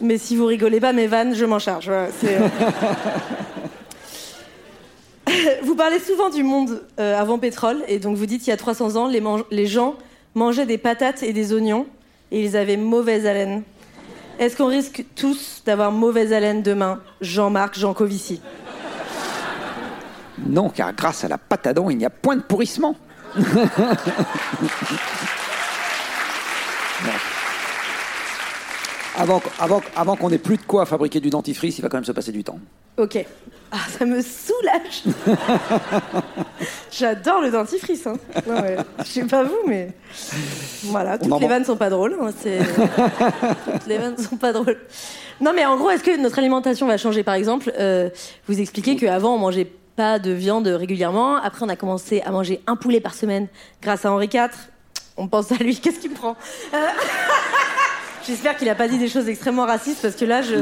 [0.00, 1.86] Mais si vous rigolez pas, mes vannes, je m'en charge.
[1.86, 2.48] Voilà, euh.
[5.62, 8.56] vous parlez souvent du monde euh, avant pétrole, et donc vous dites qu'il y a
[8.56, 9.08] 300 ans,
[9.50, 9.94] les, gens
[10.34, 11.86] mangeaient des patates et des oignons,
[12.30, 13.62] et ils avaient mauvaise haleine.
[14.38, 18.40] Est-ce qu'on risque tous d'avoir mauvaise haleine demain Jean-Marc Jancovici?
[20.46, 22.96] Non, car grâce à la pâte à dents, il n'y a point de pourrissement.
[29.14, 29.42] Avant,
[29.94, 32.32] avant qu'on ait plus de quoi fabriquer du dentifrice, il va quand même se passer
[32.32, 32.58] du temps.
[32.96, 33.24] Ok.
[33.74, 35.02] Ah, ça me soulage.
[36.92, 38.06] J'adore le dentifrice.
[38.06, 38.16] Hein.
[38.46, 38.62] Non,
[38.98, 39.88] je sais pas vous, mais
[40.84, 42.14] voilà, toutes les vannes sont pas drôles.
[42.20, 42.30] hein,
[43.72, 44.78] toutes les vannes sont pas drôles.
[45.40, 47.22] Non, mais en gros, est-ce que notre alimentation va changer?
[47.22, 48.10] Par exemple, euh,
[48.46, 51.36] vous expliquez qu'avant on mangeait pas de viande régulièrement.
[51.36, 53.48] Après, on a commencé à manger un poulet par semaine
[53.80, 54.50] grâce à Henri IV.
[55.16, 55.76] On pense à lui.
[55.80, 56.36] Qu'est-ce qu'il me prend?
[56.74, 56.76] Euh,
[58.26, 60.54] J'espère qu'il a pas dit des choses extrêmement racistes parce que là, je.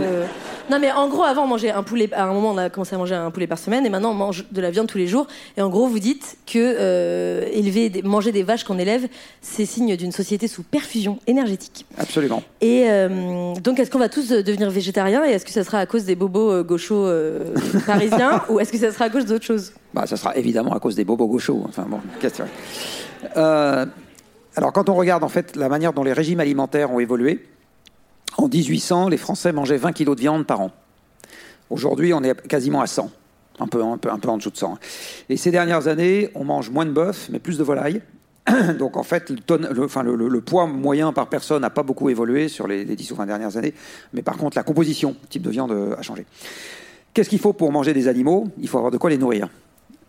[0.71, 2.09] Non, mais en gros, avant, on mangeait un poulet.
[2.13, 4.15] À un moment, on a commencé à manger un poulet par semaine et maintenant, on
[4.15, 5.27] mange de la viande tous les jours.
[5.57, 9.09] Et en gros, vous dites que euh, élever, des- manger des vaches qu'on élève,
[9.43, 11.87] c'est signe d'une société sous perfusion énergétique.
[11.99, 12.43] Absolument.
[12.61, 15.79] Et euh, donc, est-ce qu'on va tous euh, devenir végétariens et est-ce que ça sera
[15.81, 17.53] à cause des bobos euh, gauchos euh,
[17.87, 19.73] parisiens ou est-ce que ça sera à cause d'autres choses?
[19.93, 21.63] Bah, ça sera évidemment à cause des bobos gauchos.
[21.69, 22.45] Enfin bon, question.
[23.37, 23.85] Euh,
[24.57, 27.47] alors, quand on regarde en fait la manière dont les régimes alimentaires ont évolué,
[28.37, 30.71] en 1800, les Français mangeaient 20 kilos de viande par an.
[31.69, 33.11] Aujourd'hui, on est quasiment à 100,
[33.61, 34.79] un peu, un peu, un peu en dessous de 100.
[35.29, 38.03] Et ces dernières années, on mange moins de bœuf, mais plus de volaille.
[38.79, 42.97] Donc en fait, le, poids moyen par personne n'a pas beaucoup évolué sur les, les
[42.97, 43.75] 10 ou 20 dernières années,
[44.13, 46.27] mais par contre, la composition, type de viande euh, a changé.
[47.15, 48.49] Qu'est-ce qu'il faut pour manger des animaux?
[48.61, 49.49] Il faut avoir de quoi les nourrir.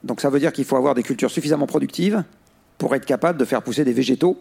[0.03, 2.23] Donc ça veut dire qu'il faut avoir des cultures suffisamment productives
[2.77, 4.37] pour être capable de faire pousser des végétaux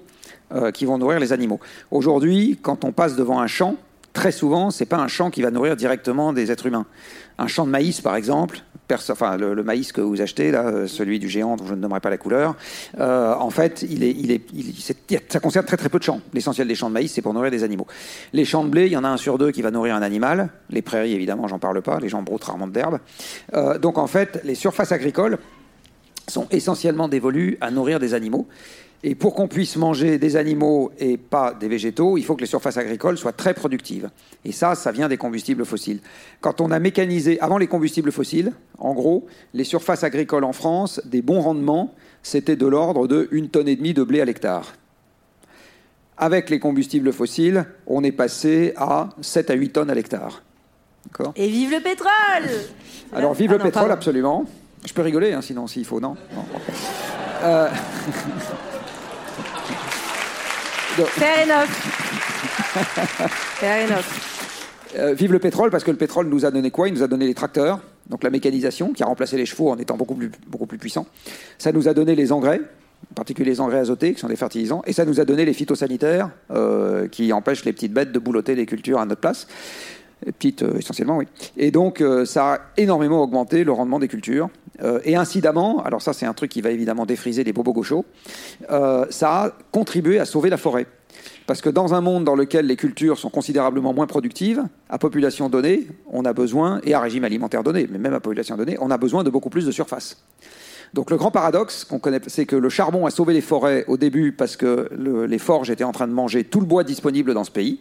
[0.52, 1.60] euh, qui vont nourrir les animaux.
[1.90, 3.76] Aujourd'hui, quand on passe devant un champ,
[4.12, 6.86] très souvent, c'est pas un champ qui va nourrir directement des êtres humains.
[7.38, 8.62] Un champ de maïs, par exemple,
[9.10, 12.10] enfin le, maïs que vous achetez, là, celui du géant dont je ne nommerai pas
[12.10, 12.56] la couleur,
[12.98, 13.86] euh, en fait,
[15.28, 16.20] ça concerne très très peu de champs.
[16.34, 17.86] L'essentiel des champs de maïs, c'est pour nourrir des animaux.
[18.32, 20.02] Les champs de blé, il y en a un sur deux qui va nourrir un
[20.02, 20.50] animal.
[20.70, 21.98] Les prairies, évidemment, j'en parle pas.
[22.00, 22.98] Les gens broutent rarement d'herbe.
[23.54, 25.38] Euh, donc en fait, les surfaces agricoles
[26.30, 28.46] sont essentiellement dévolues à nourrir des animaux.
[29.02, 32.46] Et pour qu'on puisse manger des animaux et pas des végétaux, il faut que les
[32.46, 34.10] surfaces agricoles soient très productives.
[34.44, 36.00] Et ça, ça vient des combustibles fossiles.
[36.42, 41.00] Quand on a mécanisé, avant les combustibles fossiles, en gros, les surfaces agricoles en France,
[41.06, 44.74] des bons rendements, c'était de l'ordre de une tonne et demie de blé à l'hectare.
[46.18, 50.42] Avec les combustibles fossiles, on est passé à 7 à 8 tonnes à l'hectare.
[51.36, 52.10] Et vive le pétrole
[53.14, 53.94] Alors, vive Ah le non, pétrole, pardon.
[53.94, 54.44] absolument.
[54.86, 56.44] Je peux rigoler, hein, sinon, s'il faut, non, Non.
[57.42, 57.68] Euh,
[61.06, 61.68] Fair enough.
[63.58, 64.04] Fair enough.
[64.98, 66.88] euh, vive le pétrole, parce que le pétrole nous a donné quoi?
[66.88, 69.78] Il nous a donné les tracteurs, donc la mécanisation, qui a remplacé les chevaux en
[69.78, 71.06] étant beaucoup plus, beaucoup plus puissant.
[71.58, 72.60] Ça nous a donné les engrais,
[73.10, 75.54] en particulier les engrais azotés, qui sont des fertilisants, et ça nous a donné les
[75.54, 79.46] phytosanitaires, euh, qui empêchent les petites bêtes de boulotter les cultures à notre place.
[80.26, 81.26] Les Petites, euh, essentiellement, oui.
[81.56, 84.50] Et donc, euh, ça a énormément augmenté le rendement des cultures.
[84.83, 88.04] Euh, et incidemment, alors ça, c'est un truc qui va évidemment défriser les bobos gauchos,
[88.68, 90.87] ça a contribué à sauver la forêt.
[91.46, 95.48] Parce que dans un monde dans lequel les cultures sont considérablement moins productives, à population
[95.48, 98.90] donnée, on a besoin, et à régime alimentaire donné, mais même à population donnée, on
[98.90, 100.22] a besoin de beaucoup plus de surface.
[100.94, 103.96] Donc le grand paradoxe qu'on connaît, c'est que le charbon a sauvé les forêts au
[103.96, 107.35] début parce que le- les forges étaient en train de manger tout le bois disponible
[107.35, 107.80] dans ce pays.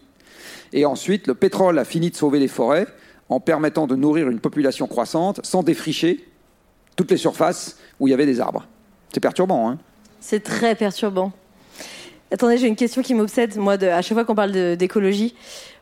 [0.73, 2.87] Et ensuite, le pétrole a fini de sauver les forêts
[3.29, 6.25] en permettant de nourrir une population croissante sans défricher
[6.95, 8.67] toutes les surfaces où il y avait des arbres.
[9.13, 9.77] C'est perturbant, hein
[10.19, 11.31] C'est très perturbant.
[12.31, 15.33] Attendez, j'ai une question qui m'obsède, moi, de, à chaque fois qu'on parle d'écologie.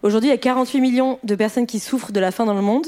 [0.03, 2.61] Aujourd'hui, il y a 48 millions de personnes qui souffrent de la faim dans le
[2.61, 2.87] monde.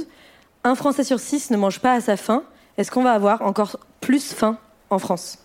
[0.64, 2.44] Un Français sur six ne mange pas à sa faim.
[2.78, 4.58] Est-ce qu'on va avoir encore plus faim
[4.90, 5.38] en France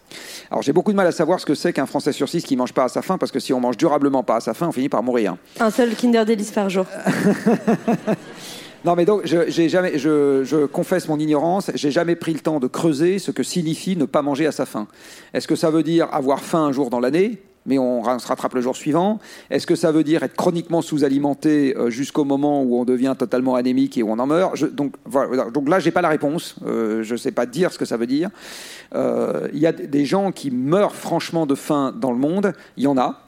[0.51, 2.57] Alors j'ai beaucoup de mal à savoir ce que c'est qu'un Français sur six qui
[2.57, 4.69] mange pas à sa faim, parce que si on mange durablement pas à sa faim,
[4.69, 5.37] on finit par mourir.
[5.61, 6.87] Un seul Kinder Delice par jour.
[8.85, 12.41] Non, mais donc, je, j'ai jamais, je, je confesse mon ignorance, j'ai jamais pris le
[12.41, 14.87] temps de creuser ce que signifie ne pas manger à sa faim.
[15.33, 17.41] Est-ce que ça veut dire avoir faim un jour dans l'année?
[17.67, 19.19] Mais on se rattrape le jour suivant.
[19.51, 23.55] Est-ce que ça veut dire être chroniquement sous-alimenté euh, jusqu'au moment où on devient totalement
[23.55, 24.57] anémique et où on en meurt?
[24.57, 26.57] Je- donc, voilà, donc là, j'ai pas la réponse.
[26.67, 28.31] Euh, je sais pas dire ce que ça veut dire.
[28.95, 32.53] Euh, Il y a des gens qui meurent franchement de faim dans le monde.
[32.77, 33.21] Il y en a.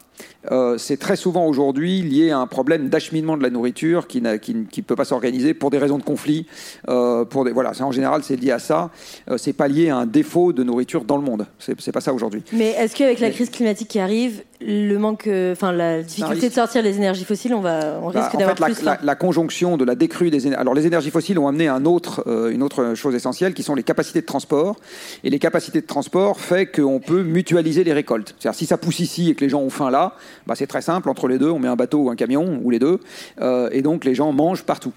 [0.52, 4.36] Euh, c'est très souvent aujourd'hui lié à un problème d'acheminement de la nourriture qui ne
[4.36, 6.46] qui, qui peut pas s'organiser pour des raisons de conflit.
[6.88, 8.90] Euh, pour des, voilà, en général, c'est lié à ça.
[9.30, 11.46] Euh, c'est pas lié à un défaut de nourriture dans le monde.
[11.58, 12.42] C'est pas ça aujourd'hui.
[12.52, 16.54] Mais est-ce qu'avec la crise climatique qui arrive, le manque, euh, enfin la difficulté de
[16.54, 18.84] sortir les énergies fossiles, on va, on Bah, risque d'avoir fait, la, plus faim.
[18.84, 20.60] la- la conjonction de la décrue des énergies.
[20.60, 23.74] Alors, les énergies fossiles ont amené un autre, euh, une autre chose essentielle qui sont
[23.74, 24.76] les capacités de transport.
[25.24, 28.34] Et les capacités de transport fait qu'on peut mutualiser les récoltes.
[28.38, 30.14] C'est-à-dire, si ça pousse ici et que les gens ont faim là,
[30.46, 31.08] bah, c'est très simple.
[31.08, 33.00] Entre les deux, on met un bateau ou un camion, ou les deux.
[33.40, 34.92] Euh, et donc, les gens mangent partout.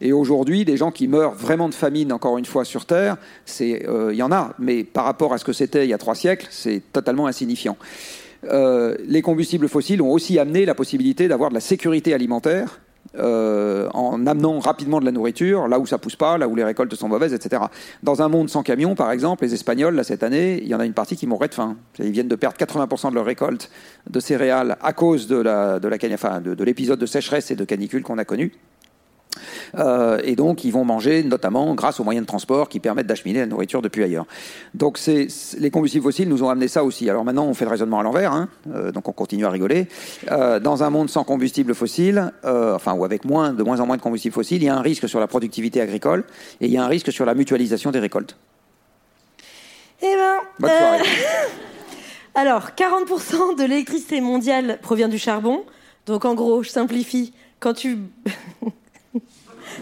[0.00, 3.86] Et aujourd'hui, des gens qui meurent vraiment de famine, encore une fois, sur Terre, c'est,
[3.88, 4.54] euh, il y en a.
[4.58, 7.76] Mais par rapport à ce que c'était il y a trois siècles, c'est totalement insignifiant.
[8.44, 12.80] Euh, les combustibles fossiles ont aussi amené la possibilité d'avoir de la sécurité alimentaire
[13.16, 16.62] euh, en amenant rapidement de la nourriture là où ça pousse pas, là où les
[16.62, 17.62] récoltes sont mauvaises, etc.
[18.02, 20.80] Dans un monde sans camions, par exemple, les Espagnols, là, cette année, il y en
[20.80, 21.76] a une partie qui mourrait de faim.
[21.98, 23.70] Ils viennent de perdre 80% de leur récolte
[24.08, 28.52] de céréales à cause de l'épisode de sécheresse et de canicule qu'on a connu.
[29.78, 33.40] Euh, et donc, ils vont manger notamment grâce aux moyens de transport qui permettent d'acheminer
[33.40, 34.26] la nourriture depuis ailleurs.
[34.74, 37.08] Donc, c'est, les combustibles fossiles nous ont amené ça aussi.
[37.08, 39.88] Alors maintenant, on fait le raisonnement à l'envers, hein, euh, donc on continue à rigoler.
[40.30, 43.96] Euh, dans un monde sans combustibles fossiles, enfin, ou avec moins, de moins en moins
[43.96, 46.24] de combustibles fossiles, il y a un risque sur la productivité agricole
[46.60, 48.36] et il y a un risque sur la mutualisation des récoltes.
[50.02, 51.04] Eh ben, Bonne soirée.
[52.34, 55.64] alors 40% de l'électricité mondiale provient du charbon.
[56.06, 57.98] Donc en gros, je simplifie, quand tu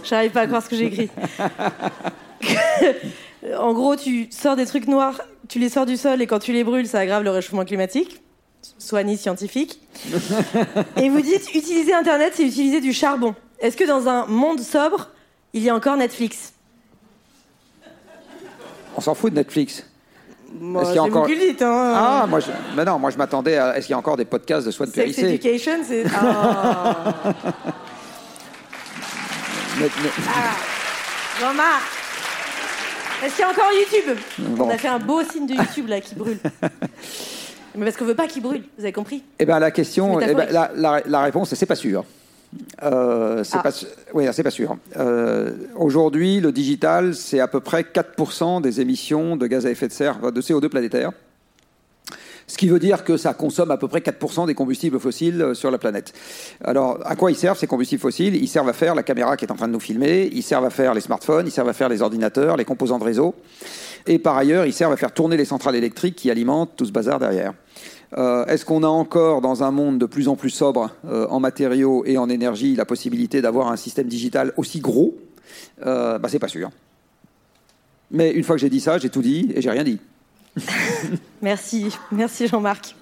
[0.04, 1.10] J'arrive pas à croire ce que j'ai écrit.
[3.58, 6.52] en gros, tu sors des trucs noirs, tu les sors du sol et quand tu
[6.52, 8.20] les brûles, ça aggrave le réchauffement climatique.
[8.78, 9.80] Soit ni scientifique.
[10.96, 13.34] et vous dites utiliser Internet, c'est utiliser du charbon.
[13.60, 15.10] Est-ce que dans un monde sobre,
[15.52, 16.52] il y a encore Netflix?
[18.96, 19.84] On s'en fout de Netflix.
[20.60, 21.92] Moi, Est-ce qu'il y a c'est encore- vous dites, hein.
[21.94, 22.46] Ah, moi, je...
[22.76, 23.76] mais non, moi je m'attendais à.
[23.76, 25.34] Est-ce qu'il y a encore des podcasts de Swan Sex Périssé?
[25.34, 26.04] Education, c'est.
[26.14, 27.34] Ah.
[29.80, 29.90] Net-
[31.40, 31.82] Jean-Marc
[33.24, 34.66] Est-ce qu'il y a encore YouTube Bon.
[34.66, 36.38] On a fait un beau signe de YouTube là qui brûle.
[37.76, 40.30] Mais parce qu'on veut pas qu'il brûle, vous avez compris Eh ben la question, C'est
[40.30, 42.04] eh ben, la, la- la réponse, c'est c'est pas sûr.
[42.82, 43.62] Euh, c'est Ah.
[43.62, 44.76] pas, su- oui, c'est pas sûr.
[44.96, 49.86] Euh, Aujourd'hui, le digital, c'est à peu près 4% des émissions de gaz à effet
[49.86, 51.12] de serre, de CO2 planétaire.
[52.48, 55.54] Ce qui veut dire que ça consomme à peu près 4% des combustibles fossiles euh,
[55.54, 56.12] sur la planète.
[56.64, 58.34] Alors, à quoi ils servent ces combustibles fossiles?
[58.34, 60.64] Ils servent à faire la caméra qui est en train de nous filmer, ils servent
[60.64, 63.34] à faire les smartphones, ils servent à faire les ordinateurs, les composants de réseau.
[64.06, 66.92] Et par ailleurs, ils servent à faire tourner les centrales électriques qui alimentent tout ce
[66.92, 67.52] bazar derrière.
[68.16, 71.40] Euh, Est-ce qu'on a encore, dans un monde de plus en plus sobre euh, en
[71.40, 75.14] matériaux et en énergie, la possibilité d'avoir un système digital aussi gros?
[75.84, 76.70] Euh, bah, C'est pas sûr.
[78.10, 80.00] Mais une fois que j'ai dit ça, j'ai tout dit et j'ai rien dit.
[81.42, 82.94] Merci, merci Jean-Marc.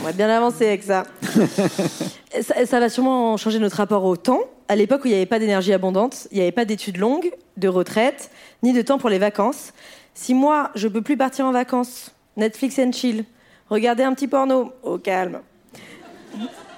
[0.00, 1.04] On va bien avancer avec ça.
[2.40, 4.40] ça, ça va sûrement changer notre rapport au temps.
[4.68, 7.30] À l'époque où il n'y avait pas d'énergie abondante, il n'y avait pas d'études longues,
[7.56, 8.30] de retraite,
[8.62, 9.72] ni de temps pour les vacances.
[10.14, 13.24] Si moi, je peux plus partir en vacances, Netflix and chill,
[13.70, 15.40] regarder un petit porno, au calme,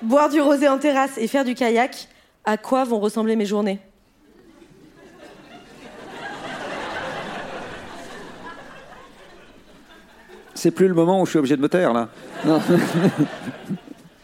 [0.02, 2.08] boire du rosé en terrasse et faire du kayak,
[2.44, 3.80] à quoi vont ressembler mes journées?
[10.62, 12.08] C'est plus le moment où je suis obligé de me taire, là.
[12.44, 12.60] Non.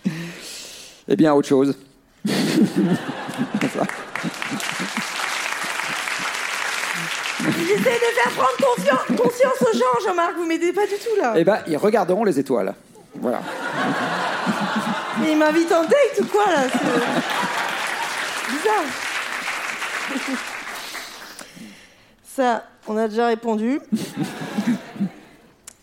[1.08, 1.74] eh bien, autre chose.
[7.40, 11.32] J'essaie de faire prendre confiance- conscience aux gens, Jean-Marc, vous m'aidez pas du tout là.
[11.36, 12.74] Eh bien, ils regarderont les étoiles.
[13.14, 13.40] Voilà.
[15.22, 18.84] Mais il m'invite en date ou quoi là C'est bizarre.
[22.36, 23.80] Ça, on a déjà répondu.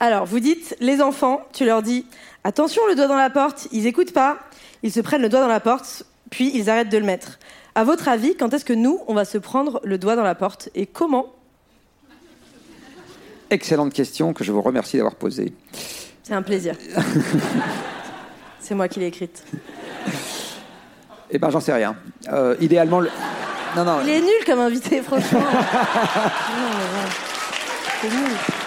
[0.03, 2.05] Alors, vous dites, les enfants, tu leur dis,
[2.43, 4.37] attention le doigt dans la porte, ils écoutent pas,
[4.81, 7.39] ils se prennent le doigt dans la porte, puis ils arrêtent de le mettre.
[7.73, 10.35] À votre avis, quand est-ce que nous, on va se prendre le doigt dans la
[10.35, 11.27] porte et comment?
[13.49, 15.53] Excellente question que je vous remercie d'avoir posée.
[16.23, 16.75] C'est un plaisir.
[18.59, 19.45] C'est moi qui l'ai écrite.
[21.31, 21.95] Eh ben, j'en sais rien.
[22.27, 23.09] Euh, idéalement, le...
[23.77, 24.01] non, non.
[24.03, 25.39] Il est nul comme invité, franchement.
[25.39, 27.09] Non, mais ouais.
[28.01, 28.62] C'est nul.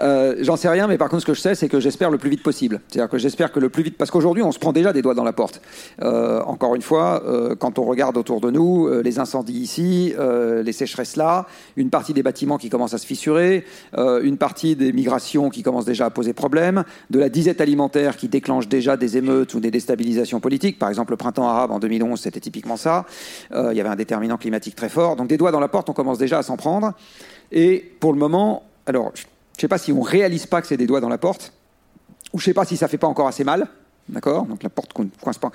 [0.00, 2.18] Euh, J'en sais rien, mais par contre, ce que je sais, c'est que j'espère le
[2.18, 2.80] plus vite possible.
[2.88, 5.14] C'est-à-dire que j'espère que le plus vite, parce qu'aujourd'hui, on se prend déjà des doigts
[5.14, 5.60] dans la porte.
[6.02, 10.14] Euh, encore une fois, euh, quand on regarde autour de nous, euh, les incendies ici,
[10.18, 13.64] euh, les sécheresses là, une partie des bâtiments qui commencent à se fissurer,
[13.96, 18.28] une partie des migrations qui commencent déjà à poser problème, de la disette alimentaire qui
[18.28, 20.78] déclenche déjà des émeutes ou des déstabilisations politiques.
[20.78, 23.06] Par exemple, le printemps arabe en 2011, c'était typiquement ça.
[23.52, 25.16] Il y avait un déterminant climatique très fort.
[25.16, 26.92] Donc des doigts dans la porte, on commence déjà à s'en prendre.
[27.52, 29.12] Et pour le moment, alors,
[29.60, 31.52] je ne sais pas si on réalise pas que c'est des doigts dans la porte,
[32.32, 33.66] ou je sais pas si ça fait pas encore assez mal,
[34.08, 34.46] d'accord?
[34.46, 35.50] Donc la porte ne coince pas.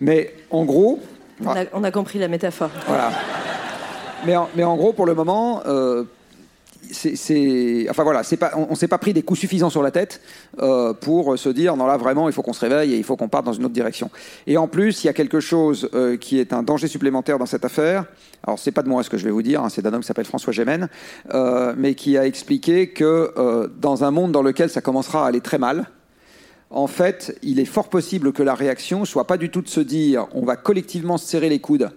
[0.00, 1.00] Mais en gros,
[1.44, 2.70] On a, on a compris la métaphore.
[2.86, 3.10] voilà.
[4.24, 6.04] Mais en, mais en gros, pour le moment, euh,
[6.90, 10.20] c'est, enfin voilà, pas, on, on s'est pas pris des coups suffisants sur la tête
[10.60, 13.16] euh, pour se dire non là vraiment il faut qu'on se réveille et il faut
[13.16, 14.10] qu'on parte dans une autre direction.
[14.46, 17.46] Et en plus, il y a quelque chose euh, qui est un danger supplémentaire dans
[17.46, 18.06] cette affaire.
[18.44, 20.00] Alors c'est pas de moi ce que je vais vous dire, hein, c'est d'un homme
[20.00, 20.88] qui s'appelle François Gémen,
[21.32, 25.28] euh, mais qui a expliqué que euh, dans un monde dans lequel ça commencera à
[25.28, 25.86] aller très mal,
[26.70, 29.80] en fait, il est fort possible que la réaction soit pas du tout de se
[29.80, 31.90] dire on va collectivement se serrer les coudes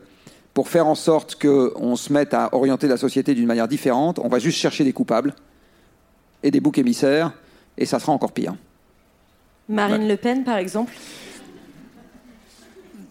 [0.56, 4.20] pour faire en sorte qu'on se mette à orienter la société d'une manière différente.
[4.24, 5.36] On va juste chercher des coupables
[6.42, 7.34] et des boucs émissaires,
[7.78, 8.56] et ça sera encore pire.
[9.68, 10.94] Marine Le Pen, par exemple.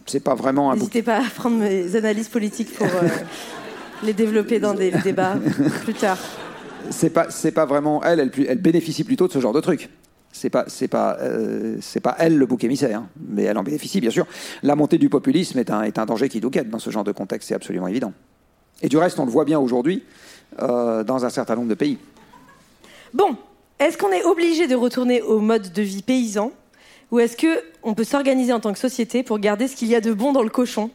[0.06, 0.80] C'est pas vraiment un bouc.
[0.80, 3.08] N'hésitez pas à prendre mes analyses politiques pour euh,
[4.02, 5.36] les développer dans des débats
[5.84, 6.18] plus tard.
[6.88, 8.30] C'est pas, c'est pas vraiment elle, elle.
[8.48, 9.90] Elle bénéficie plutôt de ce genre de truc.
[10.36, 13.08] C'est pas, c'est pas, euh, c'est pas elle le bouc émissaire, hein.
[13.30, 14.26] mais elle en bénéficie bien sûr.
[14.64, 17.04] La montée du populisme est un, est un danger qui nous guette dans ce genre
[17.04, 18.12] de contexte, c'est absolument évident.
[18.82, 20.02] Et du reste, on le voit bien aujourd'hui
[20.60, 21.98] euh, dans un certain nombre de pays.
[23.12, 23.36] Bon,
[23.78, 26.50] est-ce qu'on est obligé de retourner au mode de vie paysan
[27.12, 29.94] ou est-ce que on peut s'organiser en tant que société pour garder ce qu'il y
[29.94, 30.90] a de bon dans le cochon?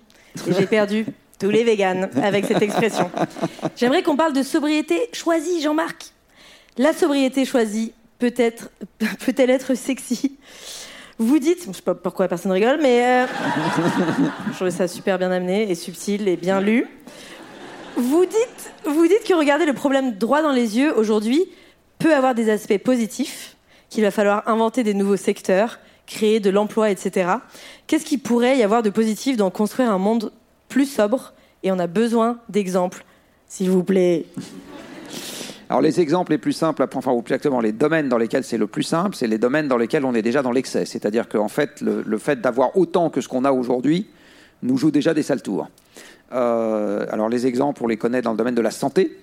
[0.50, 1.06] Et j'ai perdu
[1.40, 3.10] tous les véganes avec cette expression.
[3.78, 6.12] J'aimerais qu'on parle de sobriété choisie, Jean-Marc.
[6.78, 10.38] La sobriété choisie peut-elle être sexy?
[11.18, 13.26] Vous dites, je sais pas pourquoi personne rigole, mais euh,
[14.52, 16.88] je trouvais ça super bien amené et subtil et bien lu.
[17.98, 21.44] Vous dites, vous dites que regarder le problème droit dans les yeux aujourd'hui
[21.98, 23.58] peut avoir des aspects positifs,
[23.90, 27.30] qu'il va falloir inventer des nouveaux secteurs, créer de l'emploi, etc.
[27.88, 30.32] Qu'est-ce qu'il pourrait y avoir de positif dans construire un monde
[30.70, 31.34] plus sobre?
[31.64, 33.04] Et on a besoin d'exemples,
[33.48, 34.26] s'il vous plaît.
[35.70, 38.58] Alors les exemples les plus simples, enfin ou plus exactement les domaines dans lesquels c'est
[38.58, 40.86] le plus simple, c'est les domaines dans lesquels on est déjà dans l'excès.
[40.86, 44.08] C'est-à-dire qu'en fait, le, fait d'avoir autant que ce qu'on a aujourd'hui
[44.64, 45.70] nous joue déjà des sales tours.
[46.34, 49.16] Euh, alors les exemples, on les connaît dans le domaine de la santé.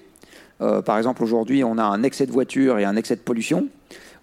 [0.60, 3.66] Euh, par exemple, aujourd'hui, on a un excès de voitures et un excès de pollution.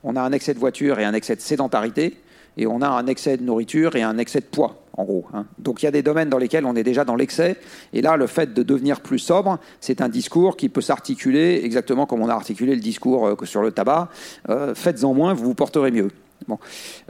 [0.04, 2.18] On a un excès de voitures et un excès de sédentarité.
[2.56, 5.26] Et on a un excès de nourriture et un excès de poids, en gros.
[5.34, 5.46] hein.
[5.60, 7.58] Donc il y a des domaines dans lesquels on est déjà dans l'excès.
[7.94, 12.06] Et là, le fait de devenir plus sobre, c'est un discours qui peut s'articuler exactement
[12.06, 14.10] comme on a articulé le discours euh, sur le tabac.
[14.50, 16.10] Euh, Faites-en moins, vous vous porterez mieux.
[16.48, 16.60] Bon,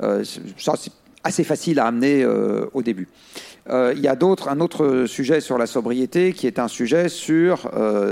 [0.01, 0.23] Euh,
[0.57, 0.91] ça c'est
[1.23, 3.07] assez facile à amener au début.
[3.69, 7.71] Il y a d'autres, un autre sujet sur la sobriété qui est un sujet sur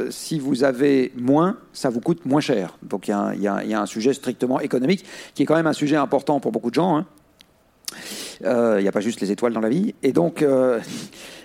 [0.09, 2.78] si vous avez moins, ça vous coûte moins cher.
[2.84, 3.11] Donc il
[3.41, 5.03] y a un sujet strictement économique
[5.36, 6.95] qui est quand même un sujet important pour beaucoup de gens.
[6.99, 7.05] hein.
[8.41, 9.93] Il n'y a pas juste les étoiles dans la vie.
[10.03, 10.43] Et donc,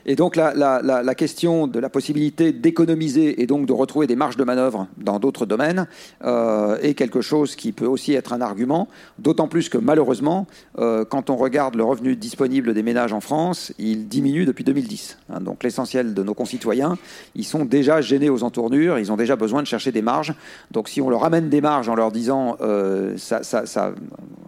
[0.08, 4.44] et donc la, question de la possibilité d'économiser et donc de retrouver des marges de
[4.44, 5.88] manœuvre dans d'autres domaines
[6.24, 8.86] euh, est quelque chose qui peut aussi être un argument,
[9.18, 10.46] d'autant plus que malheureusement,
[10.78, 15.18] euh, quand on regarde le revenu disponible des ménages en France, il diminue depuis 2010.
[15.30, 16.96] Hein, donc l'essentiel de nos concitoyens,
[17.34, 20.34] ils sont déjà gênés aux entournures, ils ont déjà besoin de chercher des marges.
[20.70, 23.42] Donc si on leur amène des marges en leur disant euh, ça,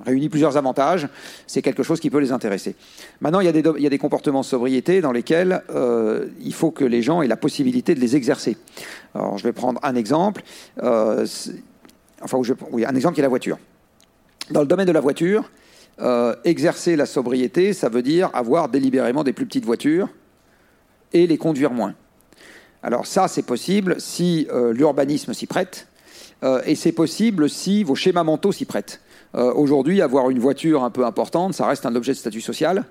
[0.08, 1.08] réunit plusieurs avantages,
[1.46, 2.74] c'est quelque chose qui peut les intéresser.
[3.20, 7.02] Maintenant, il y a des, comportements de sobriété dans lesquels euh, il faut que les
[7.02, 8.56] gens aient la possibilité de les exercer.
[9.14, 10.42] Alors, je vais prendre un exemple.
[10.82, 11.26] Euh,
[12.72, 13.58] oui, un exemple qui est la voiture.
[14.50, 15.50] Dans le domaine de la voiture,
[16.00, 20.08] euh, exercer la sobriété, ça veut dire avoir délibérément des plus petites voitures
[21.12, 21.94] et les conduire moins.
[22.82, 25.88] Alors ça, c'est possible si l'urbanisme s'y prête,
[26.64, 29.00] et c'est possible si vos schémas mentaux s'y prêtent.
[29.38, 32.84] Aujourd'hui, avoir une voiture un peu importante, ça reste un objet de statut social.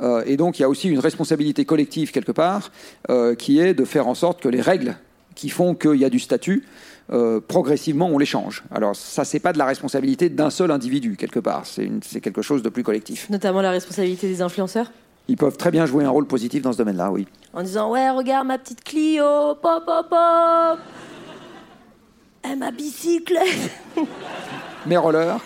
[0.00, 2.70] Euh, et donc il y a aussi une responsabilité collective quelque part,
[3.10, 4.96] euh, qui est de faire en sorte que les règles
[5.34, 6.64] qui font qu'il y a du statut,
[7.12, 8.62] euh, progressivement, on les change.
[8.70, 12.62] Alors ça, c'est pas de la responsabilité d'un seul individu quelque part, c'est quelque chose
[12.62, 13.28] de plus collectif.
[13.30, 14.90] Notamment la responsabilité des influenceurs
[15.26, 17.26] ils peuvent très bien jouer un rôle positif dans ce domaine-là, oui.
[17.54, 20.78] En disant ouais, regarde ma petite Clio, pop pop pop,
[22.44, 23.70] et ma bicyclette,
[24.84, 25.40] mes rollers.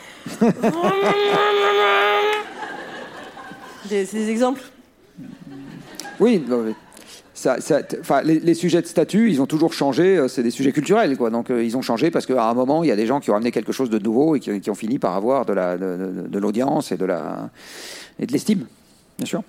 [3.88, 4.62] C'est des exemples
[6.20, 6.44] Oui,
[7.34, 7.56] ça,
[8.24, 10.18] les, sujets de statut, ils ont toujours changé.
[10.18, 11.30] Euh, c'est des sujets culturels, quoi.
[11.30, 13.30] Donc, euh, ils ont changé parce qu'à un moment, il y a des gens qui
[13.30, 16.96] ont amené quelque chose de nouveau et qui, ont fini par avoir de, l'audience et
[16.96, 17.50] de la
[18.18, 18.66] et de l'estime,
[19.18, 19.42] bien sûr.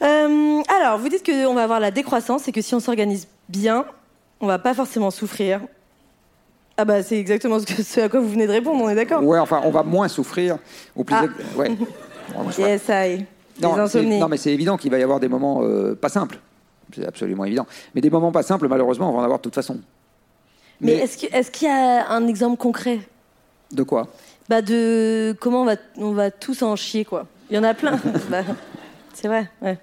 [0.00, 3.84] Euh, alors, vous dites qu'on va avoir la décroissance et que si on s'organise bien,
[4.40, 5.60] on va pas forcément souffrir.
[6.76, 9.38] Ah bah c'est exactement ce, à quoi vous venez de répondre, on est d'accord Ouais,
[9.38, 10.58] enfin, on va moins souffrir.
[10.96, 11.26] Ou plus ah.
[11.56, 11.70] ouais.
[12.58, 13.24] yes, I.
[13.60, 16.38] Non, mais c'est évident qu'il va y avoir des moments euh, pas simples.
[16.94, 17.66] C'est absolument évident.
[17.94, 19.80] Mais des moments pas simples, malheureusement, on va en avoir de toute façon.
[20.80, 23.00] Mais, est-ce qu'il y a un exemple concret?
[23.72, 24.08] De quoi?
[24.48, 27.26] Bah De comment on va, on va tous en chier, quoi.
[27.50, 28.00] Il y en a plein.
[28.30, 28.42] Bah,
[29.12, 29.78] c'est vrai, ouais.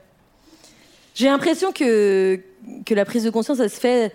[1.16, 2.40] J'ai l'impression que,
[2.86, 4.14] que la prise de conscience, ça se fait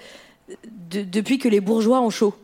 [0.91, 2.35] depuis que les bourgeois ont chaud.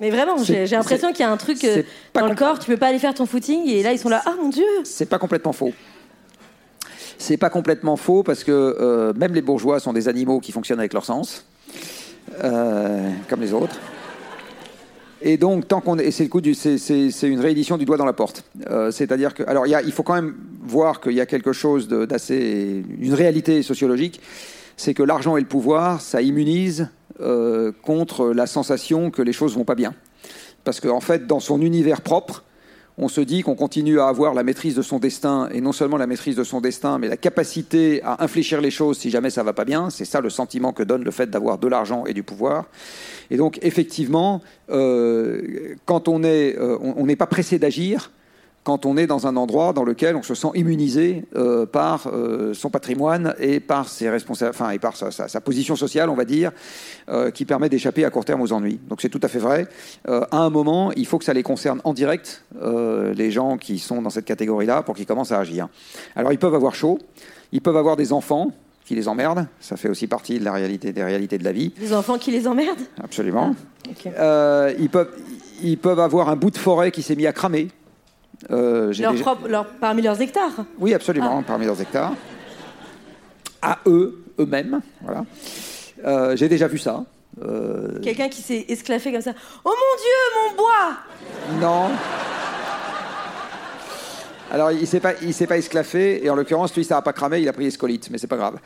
[0.00, 1.82] Mais vraiment, j'ai l'impression qu'il y a un truc euh,
[2.14, 4.22] dans le corps, tu peux pas aller faire ton footing et là ils sont là,
[4.26, 5.72] ah mon dieu C'est pas complètement faux.
[7.18, 10.78] C'est pas complètement faux parce que euh, même les bourgeois sont des animaux qui fonctionnent
[10.78, 11.46] avec leur sens,
[12.44, 13.76] euh, comme les autres.
[15.22, 18.04] Et donc, tant qu'on et c'est le coup du, c'est, une réédition du doigt dans
[18.04, 18.44] la porte.
[18.70, 22.84] Euh, c'est-à-dire que, alors, il faut quand même voir qu'il y a quelque chose d'assez,
[23.00, 24.20] une réalité sociologique,
[24.76, 26.88] c'est que l'argent et le pouvoir, ça immunise
[27.82, 29.94] contre la sensation que les choses vont pas bien.
[30.64, 32.44] Parce qu'en en fait, dans son univers propre,
[32.98, 35.98] on se dit qu'on continue à avoir la maîtrise de son destin, et non seulement
[35.98, 39.42] la maîtrise de son destin, mais la capacité à infléchir les choses si jamais ça
[39.42, 39.90] va pas bien.
[39.90, 42.66] C'est ça le sentiment que donne le fait d'avoir de l'argent et du pouvoir.
[43.30, 44.40] Et donc, effectivement,
[44.70, 48.10] euh, quand on euh, on n'est pas pressé d'agir,
[48.66, 52.52] quand on est dans un endroit dans lequel on se sent immunisé euh, par euh,
[52.52, 56.50] son patrimoine et par ses enfin et par sa, position sociale, on va dire,
[57.08, 58.80] euh, qui permet d'échapper à court terme aux ennuis.
[58.88, 59.68] Donc c'est tout à fait vrai.
[60.08, 64.02] à un moment, il faut que ça les concerne en direct, les gens qui sont
[64.02, 65.68] dans cette catégorie-là, pour qu'ils commencent à agir.
[66.16, 66.98] Alors ils peuvent avoir chaud,
[67.52, 68.50] ils peuvent avoir des enfants
[68.84, 69.46] qui les emmerdent.
[69.60, 71.72] Ça fait aussi partie de la réalité des réalités de la vie.
[71.78, 72.82] Des enfants qui les emmerdent?
[73.00, 73.54] Absolument.
[74.18, 75.12] Ah, ils peuvent
[75.62, 77.68] ils peuvent avoir un bout de forêt qui s'est mis à cramer.
[78.50, 78.92] Euh,
[79.80, 81.44] parmi leurs hectares Oui, absolument, ah.
[81.46, 82.12] parmi leurs hectares.
[83.62, 84.80] À eux, eux-mêmes.
[85.02, 85.24] Voilà.
[86.04, 87.04] Euh, j'ai déjà vu ça.
[87.42, 89.32] Euh, Quelqu'un qui s'est esclaffé comme ça.
[89.64, 90.96] Oh mon Dieu, mon bois
[91.60, 91.90] Non.
[94.52, 97.12] Alors, il s'est pas, il s'est pas esclaffé, et en l'occurrence, lui, ça n'a pas
[97.12, 98.58] cramé, il a pris scolytes, mais c'est pas grave.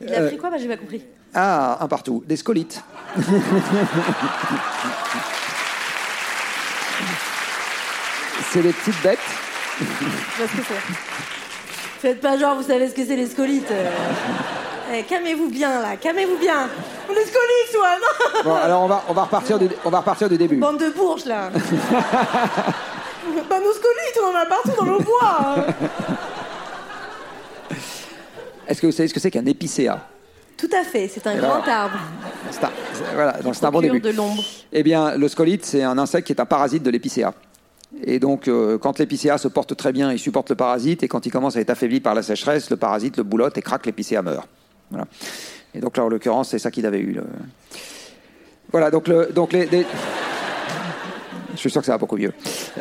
[0.00, 0.50] Il a pris quoi?
[0.50, 1.02] Bah, J'ai pas compris.
[1.32, 2.22] Ah, un partout.
[2.26, 2.82] Des scolites.
[8.54, 9.18] c'est des petites bêtes.
[9.78, 9.84] ce
[10.44, 10.80] que c'est.
[12.00, 13.68] Faites pas genre, vous savez ce que c'est les scolites.
[13.72, 13.90] Euh.
[14.92, 16.68] Eh, calmez-vous bien là, calmez-vous bien.
[17.08, 18.06] On est scolites, toi, non
[18.44, 20.54] Bon, alors on va, on va, repartir, du, on va repartir du début.
[20.56, 21.50] Bande de bourges là.
[21.52, 21.58] bah,
[23.58, 25.36] nos scolites, on en a partout dans nos bois.
[25.40, 25.64] Hein.
[28.68, 29.98] Est-ce que vous savez ce que c'est qu'un épicéa?
[30.56, 31.98] Tout à fait, c'est un grand arbre.
[32.52, 32.70] C'est un,
[33.14, 33.98] voilà, c'est un bon début.
[33.98, 34.44] de l'ombre.
[34.72, 37.34] Eh bien, le scolite, c'est un insecte qui est un parasite de l'épicéa.
[38.02, 41.24] Et donc, euh, quand l'épicéa se porte très bien, il supporte le parasite, et quand
[41.26, 44.20] il commence à être affaibli par la sécheresse, le parasite le boulotte et craque, l'épicéa
[44.22, 44.48] meurt.
[44.90, 45.06] Voilà.
[45.74, 47.18] Et donc là, en l'occurrence, c'est ça qu'il avait eu.
[48.70, 49.68] Voilà, donc, le, donc les,
[51.52, 52.32] Je suis sûr que ça va beaucoup mieux.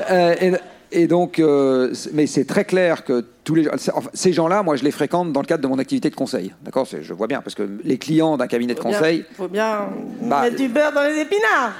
[0.10, 0.58] Euh,
[0.92, 4.84] et, donc, euh, mais c'est très clair que tous les, enfin, ces gens-là, moi, je
[4.84, 6.54] les fréquente dans le cadre de mon activité de conseil.
[6.64, 6.86] D'accord?
[6.86, 9.90] Je vois bien, parce que les clients d'un cabinet de Faut bien- conseil, Faut bien
[10.22, 11.74] Bah, mettre du beurre dans les épinards.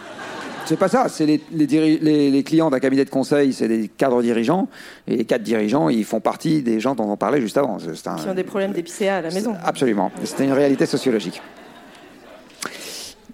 [0.66, 1.08] C'est pas ça.
[1.10, 4.68] C'est les, les, diri- les- les clients d'un cabinet de conseil, c'est des cadres dirigeants.
[5.08, 7.78] Et les cadres dirigeants, ils font partie des gens dont on parlait juste avant.
[7.78, 9.56] Un- Qui ont des problèmes d'épicéa à la maison.
[9.64, 10.12] Absolument.
[10.24, 11.42] C'était une réalité sociologique.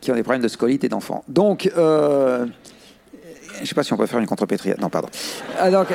[0.02, 1.24] Qui ont des problèmes de scolite et d'enfants.
[1.28, 2.46] Donc, euh,
[3.56, 4.72] je ne sais pas si on peut faire une contrepétrie.
[4.80, 5.10] Non, pardon.
[5.60, 5.88] Ah, donc,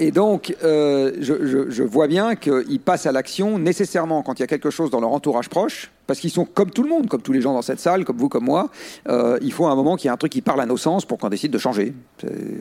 [0.00, 4.40] et donc, euh, je, je- je vois bien qu'ils passent à l'action nécessairement quand il
[4.40, 7.06] y a quelque chose dans leur entourage proche, parce qu'ils sont comme tout le monde,
[7.08, 8.70] comme tous les gens dans cette salle, comme vous, comme moi.
[9.08, 10.76] Euh, il faut à un moment qu'il y ait un truc qui parle à nos
[10.76, 11.94] sens pour qu'on décide de changer.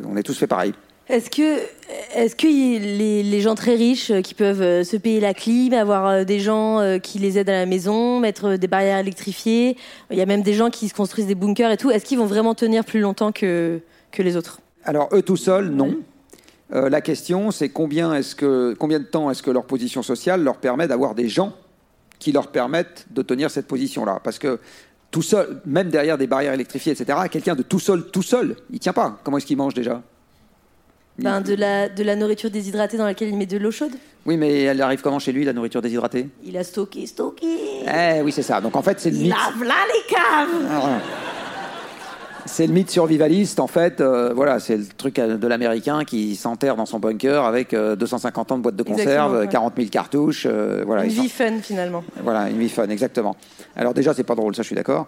[0.07, 0.73] On est tous fait pareil.
[1.07, 1.57] Est-ce que,
[2.13, 6.23] est-ce que les, les gens très riches euh, qui peuvent se payer la clim, avoir
[6.23, 9.75] des gens qui les aident à la maison, mettre des barrières électrifiées,
[10.11, 12.19] il y a même des gens qui se construisent des bunkers et tout, est-ce qu'ils
[12.19, 13.79] vont vraiment tenir plus longtemps que,
[14.11, 14.59] que les autres?
[14.83, 15.95] Alors eux tout seuls, non.
[16.73, 20.43] Euh, la question, c'est combien, est-ce que, combien de temps est-ce que leur position sociale
[20.43, 21.53] leur permet d'avoir des gens
[22.19, 24.19] qui leur permettent de tenir cette position-là?
[24.23, 24.59] Parce que
[25.09, 28.79] tout seul, même derrière des barrières électrifiées, etc., quelqu'un de tout seul, tout seul, il
[28.79, 29.17] tient pas.
[29.23, 30.01] Comment est-ce qu'il mange déjà?
[31.17, 33.91] Ben, de, la, de la nourriture déshydratée dans laquelle il met de l'eau chaude
[34.25, 36.29] Oui, mais elle arrive comment chez lui, la nourriture déshydratée?
[36.45, 37.47] Il a stocké, stocké.
[37.85, 38.61] Eh oui, c'est ça.
[38.61, 39.29] Donc en fait, c'est le mythe.
[39.33, 40.99] lave là les caves Ah,
[42.51, 44.01] C'est le mythe survivaliste, en fait.
[44.01, 47.95] euh, voilà, c'est le truc euh, de l'américain qui s'enterre dans son bunker avec euh,
[47.95, 49.47] 250 ans de boîte de conserve, ouais.
[49.47, 50.45] 40 000 cartouches.
[50.49, 52.03] euh, voilà, Une vie fun finalement.
[52.23, 53.35] Voilà, une vie fun, exactement.
[53.75, 55.07] Alors déjà, c'est pas drôle, ça, je suis d'accord.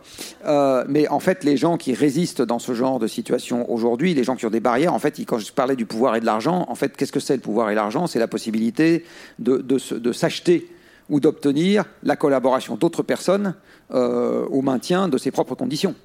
[0.87, 4.35] Mais en fait, les gens qui résistent dans ce genre de situation aujourd'hui, les gens
[4.35, 6.65] qui ont des barrières, en fait, ils- quand je parlais du pouvoir et de l'argent,
[6.69, 8.07] en fait, qu'est-ce que c'est le pouvoir et l'argent?
[8.07, 9.03] C'est la possibilité
[9.39, 10.69] de, de s'acheter
[11.09, 13.55] ou d'obtenir la collaboration d'autres personnes
[13.93, 15.95] euh, au maintien de ses propres conditions.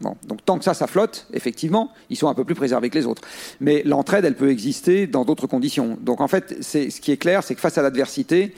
[0.00, 3.06] Donc tant que ça, ça flotte, effectivement, ils sont un peu plus préservés que les
[3.06, 3.22] autres.
[3.60, 5.96] Mais l'entraide, elle peut exister dans d'autres conditions.
[6.02, 8.54] Donc en fait, ce qui est clair, c'est que face à l'adversité,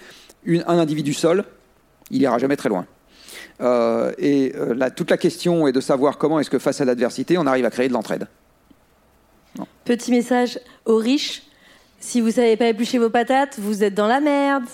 [0.46, 1.44] un individu seul,
[2.10, 2.86] il ira jamais très loin.
[3.60, 6.84] Euh, et euh, la- toute la question est de savoir comment est-ce que face à
[6.84, 8.26] l'adversité, on arrive à créer de l'entraide.
[9.84, 11.42] Petit message aux riches
[12.00, 14.64] si vous savez pas éplucher vos patates, vous êtes dans la merde.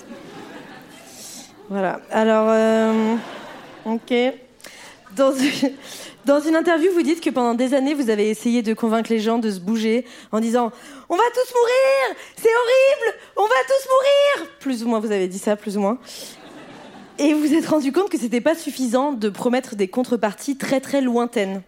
[1.71, 2.01] Voilà.
[2.11, 3.17] Alors, euh,
[3.87, 4.13] ok.
[6.25, 9.21] Dans une interview, vous dites que pendant des années, vous avez essayé de convaincre les
[9.21, 10.73] gens de se bouger en disant
[11.09, 15.29] On va tous mourir C'est horrible On va tous mourir Plus ou moins, vous avez
[15.29, 15.99] dit ça, plus ou moins.
[17.19, 20.81] Et vous vous êtes rendu compte que c'était pas suffisant de promettre des contreparties très
[20.81, 21.63] très lointaines.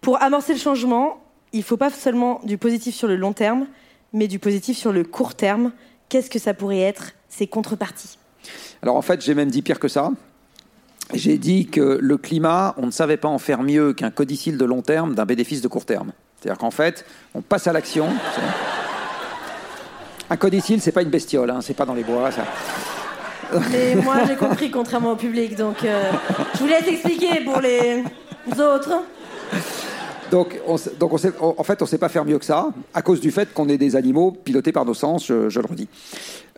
[0.00, 1.20] Pour amorcer le changement,
[1.52, 3.66] il faut pas seulement du positif sur le long terme,
[4.12, 5.72] mais du positif sur le court terme.
[6.08, 8.18] Qu'est-ce que ça pourrait être, ces contreparties?
[8.82, 10.12] Alors en fait, j'ai même dit pire que ça.
[11.14, 14.64] J'ai dit que le climat, on ne savait pas en faire mieux qu'un codicile de
[14.64, 16.12] long terme d'un bénéfice de court terme.
[16.40, 17.04] C'est-à-dire qu'en fait,
[17.34, 18.08] on passe à l'action.
[20.28, 22.30] Un codicile, c'est pas une bestiole, hein, c'est pas dans les bois.
[22.32, 22.42] Ça.
[23.70, 25.56] Mais moi, j'ai compris, contrairement au public.
[25.56, 26.10] Donc, euh,
[26.54, 28.02] je vous laisse expliquer pour les
[28.58, 29.02] autres.
[30.30, 32.38] Donc, on, sait- donc on sait- on- en fait, on ne sait pas faire mieux
[32.38, 35.48] que ça, à cause du fait qu'on est des animaux pilotés par nos sens, je,
[35.48, 35.88] je le redis.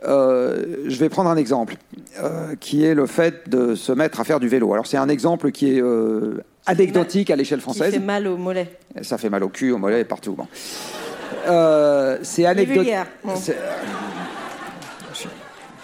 [0.07, 1.75] Euh, je vais prendre un exemple,
[2.23, 4.73] euh, qui est le fait de se mettre à faire du vélo.
[4.73, 7.93] Alors, c'est un exemple qui est euh, anecdotique à l'échelle française.
[7.93, 8.71] fait mal au mollet.
[9.03, 10.33] Ça fait mal au cul, au mollet, partout.
[10.33, 10.47] Bon.
[11.49, 12.95] Euh, c'est anecdotique.
[13.25, 13.37] bon.
[13.37, 13.53] Ça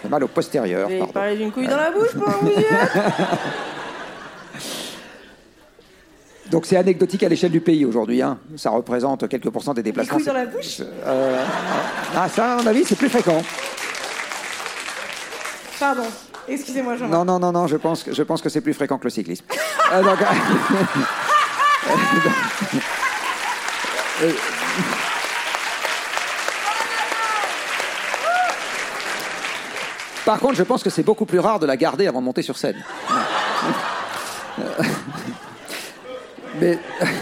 [0.01, 0.87] fait mal au postérieur.
[0.87, 2.49] Vous avez parlé d'une couille dans la bouche que vous
[6.51, 8.21] Donc c'est anecdotique à l'échelle du pays aujourd'hui.
[8.21, 8.37] hein.
[8.55, 10.15] Ça représente quelques pourcents des déplacements.
[10.17, 11.43] couilles dans la bouche Euh,
[12.15, 13.41] ah, ça, à mon avis, c'est plus fréquent.
[15.79, 16.03] Pardon.
[16.47, 17.11] Excusez-moi, Jean-Marc.
[17.11, 19.09] Non, non, non, non, je pense que, je pense que c'est plus fréquent que le
[19.09, 19.43] cyclisme.
[19.91, 20.17] Euh, donc,
[24.21, 24.31] euh,
[30.25, 32.41] Par contre, je pense que c'est beaucoup plus rare de la garder avant de monter
[32.41, 32.83] sur scène.
[36.59, 36.79] Mais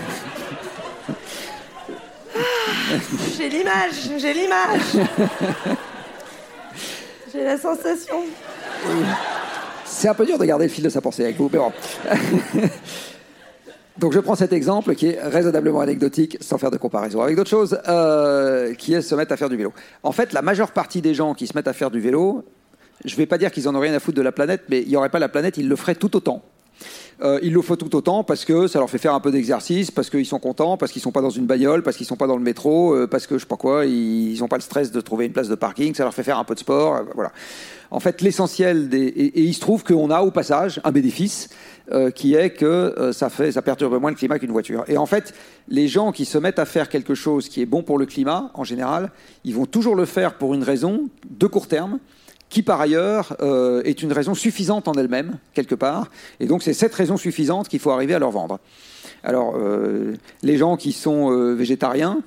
[3.38, 4.82] J'ai l'image, j'ai l'image.
[7.34, 8.16] j'ai la sensation.
[9.86, 11.72] C'est un peu dur de garder le fil de sa pensée avec vous, mais bon.
[13.98, 17.50] Donc je prends cet exemple qui est raisonnablement anecdotique, sans faire de comparaison avec d'autres
[17.50, 19.72] choses, euh, qui est se mettre à faire du vélo.
[20.02, 22.44] En fait, la majeure partie des gens qui se mettent à faire du vélo,
[23.06, 24.82] je ne vais pas dire qu'ils en ont rien à foutre de la planète, mais
[24.82, 26.42] il n'y aurait pas la planète, ils le feraient tout autant.
[27.24, 29.92] Euh, il le faut tout autant parce que ça leur fait faire un peu d'exercice,
[29.92, 32.28] parce qu'ils sont contents, parce qu'ils sont pas dans une bagnole, parce qu'ils sont pas
[32.28, 34.92] dans le métro, euh, parce que je sais pas quoi, ils n'ont pas le stress
[34.92, 37.04] de trouver une place de parking, ça leur fait faire un peu de sport, euh,
[37.16, 37.32] voilà.
[37.92, 41.50] En fait, l'essentiel des et, et il se trouve qu'on a au passage un bénéfice
[41.92, 44.86] euh, qui est que euh, ça fait ça perturbe moins le climat qu'une voiture.
[44.88, 45.34] Et en fait,
[45.68, 48.52] les gens qui se mettent à faire quelque chose qui est bon pour le climat,
[48.54, 49.12] en général,
[49.44, 52.00] ils vont toujours le faire pour une raison de court terme
[52.54, 56.12] qui par ailleurs euh, est une raison suffisante en elle-même, quelque part.
[56.40, 58.60] Et donc c'est cette raison suffisante qu'il faut arriver à leur vendre.
[59.24, 62.20] Alors, euh, les gens qui sont euh, végétariens,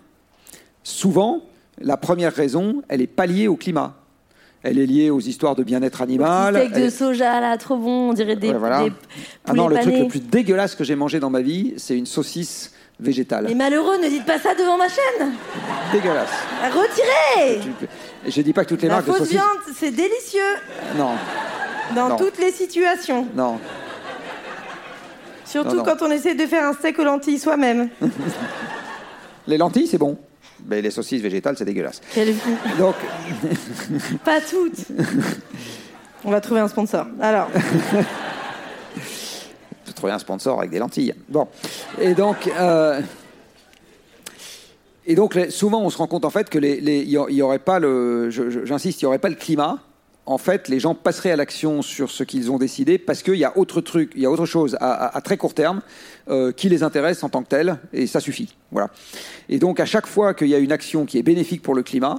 [0.83, 1.43] souvent,
[1.81, 3.95] la première raison, elle est pas liée au climat.
[4.65, 6.57] Elle est liée aux histoires de bien-être animal.
[6.57, 8.83] Steak de soja, là, trop bon, on dirait des, Ouais, voilà.
[8.83, 8.93] des
[9.45, 12.07] Ah non, le truc le plus dégueulasse que j'ai mangé dans ma vie, c'est une
[12.07, 13.45] saucisse végétale.
[13.49, 15.33] Mais malheureux, ne dites pas ça devant ma chaîne
[15.93, 16.31] Dégueulasse.
[16.65, 17.61] Retirez
[18.16, 19.35] Et je dis pas que toutes les La marques de fausse saucisses.
[19.35, 20.41] viande, c'est délicieux
[20.97, 21.13] Non,
[21.95, 22.17] dans Non.
[22.17, 23.27] toutes les situations.
[23.35, 23.59] non.
[25.45, 25.85] Surtout Non, non.
[25.85, 27.89] quand on essaie de faire un steak aux lentilles soi-même.
[29.47, 30.19] Les lentilles, c'est bon.
[30.67, 32.01] Mais les saucisses végétales, c'est dégueulasse.
[32.13, 32.35] Quelle-
[32.79, 32.97] Donc,
[34.25, 34.87] Pas toutes.
[36.25, 37.07] On va trouver un sponsor.
[37.21, 37.49] Alors,
[39.87, 41.15] je trouver un sponsor avec des lentilles.
[41.29, 41.47] Bon.
[42.01, 43.01] Et donc, euh,
[45.07, 47.27] et donc souvent, on se rend compte en fait que les, les- il y a-
[47.29, 49.79] il y aurait pas le, j'insiste, il y aurait pas le climat.
[50.29, 53.45] En fait, les gens passeraient à l'action sur ce qu'ils ont décidé parce qu'il y
[53.45, 55.83] a autre truc, il y a autre chose à, à- à très court terme
[56.29, 58.57] euh, qui les intéresse en tant que tel, et ça suffit.
[58.73, 58.91] Voilà.
[59.49, 61.85] Et donc, à chaque fois qu'il y a une action qui est bénéfique pour le
[61.85, 62.19] climat,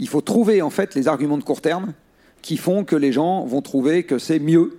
[0.00, 1.92] il faut trouver en fait les arguments de court terme
[2.42, 4.76] qui font que les gens vont trouver que c'est mieux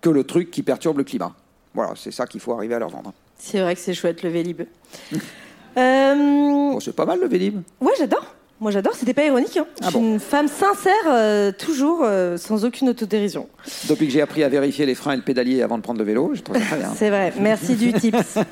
[0.00, 1.32] que le truc qui perturbe le climat.
[1.74, 3.12] Voilà, c'est ça qu'il faut arriver à leur vendre.
[3.38, 4.62] c'est vrai que c'est chouette le Vélib.
[5.78, 7.62] Euh, Bon, c'est pas mal le Vélib.
[7.80, 8.34] Ouais, j'adore.
[8.60, 8.92] Moi, j'adore.
[8.94, 9.56] C'était pas ironique.
[9.56, 9.66] Hein.
[9.80, 13.48] Ah je suis bon une femme sincère, euh, toujours, euh, sans aucune autodérision.
[13.88, 16.04] Depuis que j'ai appris à vérifier les freins et le pédalier avant de prendre le
[16.04, 16.92] vélo, je trouve ça très bien.
[16.96, 17.32] C'est vrai.
[17.40, 18.38] Merci du tips.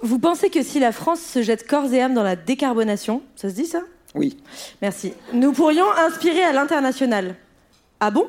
[0.00, 3.48] Vous pensez que si la France se jette corps et âme dans la décarbonation, ça
[3.48, 3.80] se dit ça?
[4.14, 4.36] Oui.
[4.82, 5.14] Merci.
[5.32, 7.36] Nous pourrions inspirer à l'international.
[8.00, 8.26] Ah bon?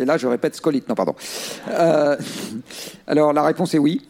[0.00, 0.88] Et là, je répète scolite.
[0.88, 1.14] Non, pardon.
[1.68, 2.16] Euh,
[3.06, 4.02] alors, la réponse est oui.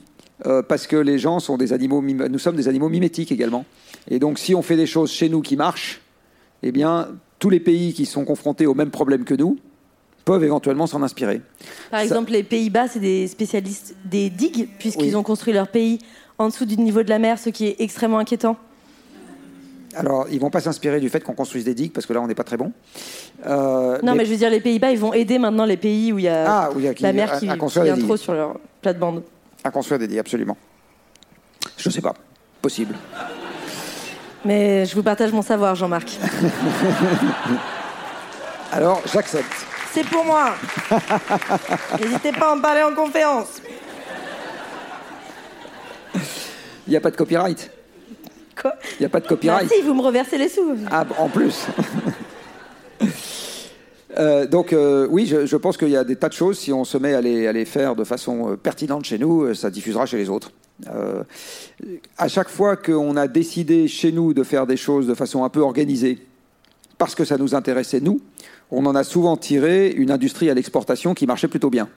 [0.47, 3.64] Euh, parce que les gens sont des animaux, nous sommes des animaux mimétiques également.
[4.11, 6.01] Et donc, si on fait des choses chez nous qui marchent,
[6.62, 9.59] eh bien, tous les pays qui sont confrontés aux mêmes problèmes que nous
[10.24, 11.40] peuvent éventuellement s'en inspirer.
[11.90, 15.16] Par Ça- exemple, les Pays-Bas, c'est des spécialistes des digues, puisqu'ils Oui.
[15.16, 15.99] ont construit leur pays
[16.38, 18.57] en dessous du niveau de la mer, ce qui est extrêmement inquiétant.
[19.95, 22.26] Alors, ils vont pas s'inspirer du fait qu'on construise des digues, parce que là, on
[22.26, 22.72] n'est pas très bon.
[23.47, 24.24] Euh, Non, mais...
[24.24, 26.45] je veux dire, les Pays-Bas, ils vont aider maintenant les pays où il y a
[26.64, 29.22] Ah, oui, la mer qui, qui vient trop sur leur plate-bande.
[29.65, 30.57] À construire des digues, absolument.
[31.77, 32.15] Je sais pas.
[32.61, 32.95] Possible.
[34.45, 36.09] Mais je vous partage mon savoir, Jean-Marc.
[38.73, 39.53] Alors, j'accepte.
[39.93, 40.55] C'est pour moi.
[42.01, 43.61] N'hésitez pas à en parler en conférence.
[46.87, 47.71] Il n'y a pas de copyright.
[48.61, 48.73] Quoi?
[48.99, 49.71] Il n'y a pas de Bah copyright.
[49.73, 50.77] si, vous me reversez les sous.
[50.91, 51.67] Ah, en plus.
[54.19, 56.59] Euh, donc euh, oui, je, je pense qu'il y a des tas de choses.
[56.59, 59.55] Si on se met à les, à les faire de façon euh, pertinente chez nous,
[59.55, 60.53] ça diffusera chez les autres.
[60.89, 61.23] Euh,
[62.19, 65.49] à chaque fois qu'on a décidé chez nous de faire des choses de façon un
[65.49, 66.19] peu organisée,
[66.99, 68.21] parce que ça nous intéressait nous,
[68.71, 71.89] on en a souvent tiré une industrie à l'exportation qui marchait plutôt bien.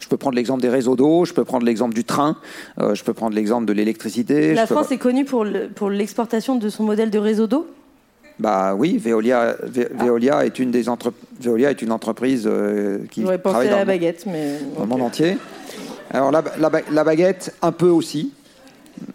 [0.00, 2.38] Je peux prendre l'exemple des réseaux d'eau, je peux prendre l'exemple du train,
[2.78, 4.54] je peux prendre l'exemple de l'électricité.
[4.54, 7.66] La peux- France est connue pour le- pour l'exportation de son modèle de réseau d'eau?
[8.40, 13.20] Bah oui, Veolia, Ve- Veolia est une des entre- Veolia est une entreprise euh, qui
[13.22, 14.58] J'aurais pensé travaille à dans, la le- baguette, mais.
[14.76, 15.36] dans le monde entier.
[16.10, 18.32] Alors la, la ba- la baguette, un peu aussi.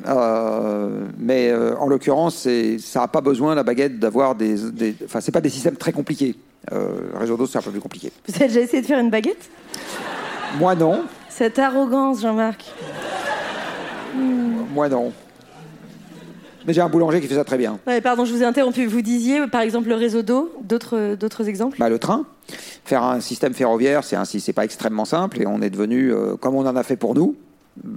[0.08, 2.48] Euh, mais euh, en l'occurrence,
[2.80, 4.56] ça n'a pas besoin, la baguette, d'avoir des...
[5.04, 6.36] enfin, c'est pas des systèmes très compliqués.
[6.72, 6.88] Euh,
[7.20, 8.12] réseau d'eau, c'est un peu plus compliqué.
[8.28, 9.50] Vous avez déjà essayé de faire une baguette?
[10.60, 11.04] Moi, non.
[11.30, 12.64] Cette arrogance, Jean-Marc.
[14.74, 15.12] Moi, non.
[16.68, 17.80] Mais j'ai un boulanger qui fait ça très bien.
[17.86, 18.86] Ouais, pardon, je vous ai interrompu.
[18.88, 20.52] Vous disiez, par exemple, le réseau d'eau.
[20.64, 21.78] D'autres d'autres exemples?
[21.80, 22.26] Bah, le train.
[22.84, 26.36] Faire un système ferroviaire, c'est un- c'est pas extrêmement simple et on est devenu, euh,
[26.36, 27.36] comme on en a fait pour nous,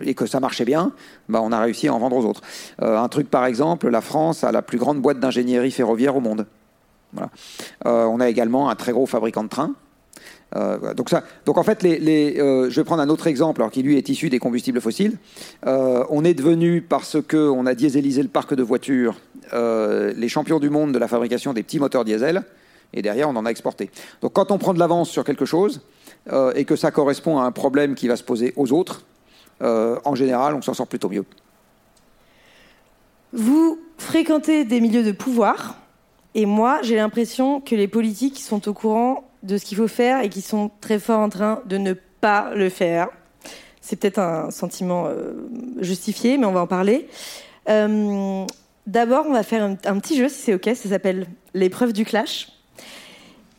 [0.02, 0.92] et que ça marchait bien,
[1.28, 2.40] bah, on a réussi à en vendre aux autres.
[2.82, 6.20] Euh, un truc par exemple, la France a la plus grande boîte d'ingénierie ferroviaire au
[6.20, 6.46] monde.
[7.12, 7.30] Voilà.
[7.86, 9.72] Euh, on a également un très gros fabricant de trains.
[10.56, 13.60] Euh, donc, ça, donc en fait, les, les, euh, je vais prendre un autre exemple,
[13.60, 15.18] alors qui lui est issu des combustibles fossiles.
[15.66, 19.16] Euh, on est devenu, parce qu'on a dieselisé le parc de voitures,
[19.52, 22.42] les champions du monde de la fabrication des petits moteurs diesel,
[22.92, 23.90] et derrière on en a exporté.
[24.20, 25.80] Donc quand on prend de l'avance sur quelque chose,
[26.54, 29.04] et que ça correspond à un problème qui va se poser aux autres,
[29.60, 31.24] en général on s'en sort plutôt mieux.
[33.32, 35.76] Vous fréquentez des milieux de pouvoir,
[36.34, 40.22] et moi, j'ai l'impression que les politiques sont au courant de ce qu'il faut faire
[40.22, 43.08] et qui sont très forts en train de ne pas le faire.
[43.80, 45.32] C'est peut-être un sentiment euh,
[45.80, 47.08] justifié, mais on va en parler.
[47.68, 48.44] Euh,
[48.88, 50.64] D'abord, on va faire un, un petit jeu, si c'est OK.
[50.64, 52.48] Ça s'appelle l'épreuve du clash.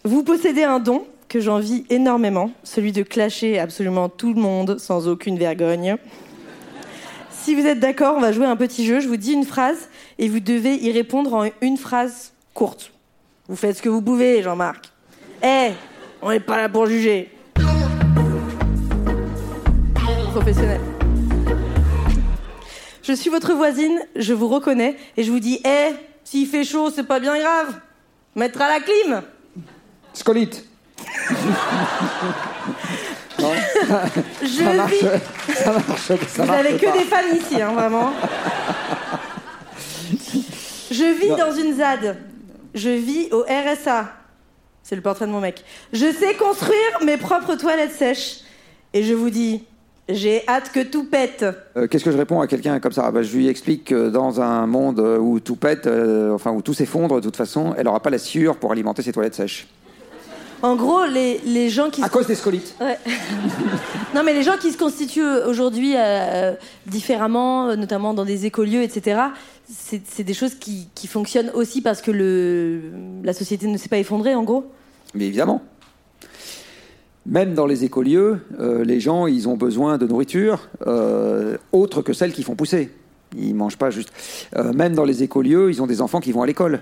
[0.04, 5.08] Vous possédez un don que j'envie énormément, celui de clasher absolument tout le monde sans
[5.08, 5.98] aucune vergogne.
[7.30, 9.00] Si vous êtes d'accord, on va jouer un petit jeu.
[9.00, 12.92] Je vous dis une phrase et vous devez y répondre en une phrase courte.
[13.48, 14.92] Vous faites ce que vous pouvez, Jean-Marc.
[15.44, 15.72] Eh,
[16.22, 17.32] on n'est pas là pour juger.
[20.32, 20.80] Professionnel.
[23.02, 26.92] Je suis votre voisine, je vous reconnais et je vous dis, eh, s'il fait chaud,
[26.94, 27.80] c'est pas bien grave.
[28.36, 29.22] Mettre à la clim.
[30.14, 30.66] Scolite.
[33.40, 34.92] Je ça marche.
[34.92, 35.00] vis.
[35.56, 36.02] Ça marche.
[36.28, 36.92] Ça Vous marche avez que pas.
[36.92, 38.12] des fans ici, hein, vraiment.
[40.92, 41.38] Je vis Non.
[41.38, 42.18] dans une ZAD.
[42.76, 44.12] Je vis au RSA.
[44.84, 45.64] C'est le portrait de mon mec.
[45.94, 48.40] Je sais construire mes propres toilettes sèches.
[48.94, 49.64] Et je vous dis,
[50.08, 51.46] j'ai hâte que tout pète.
[51.78, 53.04] Euh, Qu'est-ce que je réponds à quelqu'un comme ça?
[53.06, 56.62] Ah bah, Je lui explique que dans un monde où tout pète, euh, enfin où
[56.64, 59.68] tout s'effondre, de toute façon, elle n'aura pas la sciure pour alimenter ses toilettes sèches.
[60.62, 62.12] En gros, les, les gens qui À se...
[62.12, 62.76] cause des scolites.
[62.82, 62.98] Ouais.
[64.16, 66.54] non, mais les gens qui se constituent aujourd'hui euh,
[66.86, 69.22] différemment, euh, notamment dans des écolieux, etc.,
[69.72, 72.82] c'est des choses qui, qui fonctionnent aussi parce que le,
[73.24, 74.66] la société ne s'est pas effondrée, en gros.
[75.14, 75.62] Mais évidemment.
[77.26, 82.14] Même dans les écolieux, euh, les gens, ils ont besoin de nourriture euh, autre que
[82.14, 82.90] celle qu'ils font pousser.
[83.38, 84.12] Ils mangent pas juste.
[84.56, 86.82] Euh, même dans les écolieux, ils ont des enfants qui vont à l'école.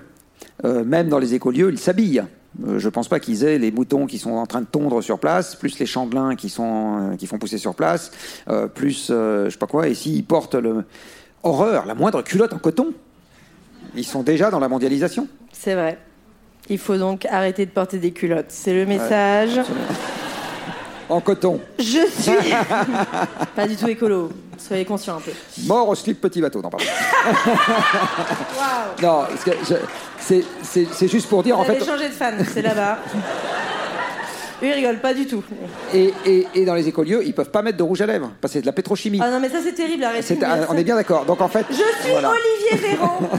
[0.64, 2.24] Euh, même dans les écolieux, ils s'habillent.
[2.66, 5.18] Euh, je pense pas qu'ils aient les moutons qui sont en train de tondre sur
[5.18, 8.10] place, plus les chandelins qui, sont, euh, qui font pousser sur place,
[8.48, 9.88] euh, plus je sais pas quoi.
[9.88, 10.84] Et s'ils portent le
[11.42, 12.92] horreur, la moindre culotte en coton,
[13.94, 15.28] ils sont déjà dans la mondialisation.
[15.52, 15.98] C'est vrai.
[16.68, 18.50] Il faut donc arrêter de porter des culottes.
[18.50, 19.60] C'est le message.
[21.08, 21.60] En coton.
[21.78, 22.52] Je suis
[23.56, 24.30] pas du tout écolo.
[24.58, 25.30] Soyez conscients un peu.
[25.66, 26.84] Mort au slip petit bateau, non pardon.
[29.02, 30.34] Non, que je-
[30.92, 31.76] c'est- juste pour dire Vous en fait.
[31.76, 32.98] avez changé de fan, c'est là-bas.
[34.62, 35.44] Eux, ils rigolent pas du tout.
[35.94, 38.52] Et, et- et dans les écolieux, ils peuvent pas mettre de rouge à lèvres parce
[38.52, 39.20] que c'est de la pétrochimie.
[39.22, 40.36] Ah non, mais ça c'est terrible, arrêtez.
[40.68, 41.24] On est bien d'accord.
[41.24, 42.30] Donc en fait, Je suis voilà.
[42.30, 43.20] Olivier Véran.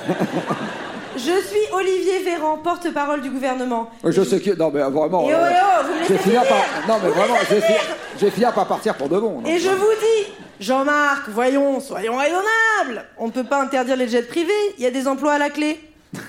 [1.18, 3.90] Je suis Olivier Véran, porte-parole du gouvernement.
[4.06, 5.28] Je sais que non mais vraiment.
[5.30, 6.58] Et oh, euh, et oh, vous je vais finir par
[6.88, 7.96] non mais Vous vraiment, je vais, finir, finir.
[8.18, 9.42] je vais finir par partir pour de bon.
[9.42, 9.50] non.
[9.50, 13.06] Et je vous dis, Jean-Marc, voyons, soyons raisonnables.
[13.18, 15.50] On ne peut pas interdire les jets privés, il y a des emplois à la
[15.50, 15.80] clé.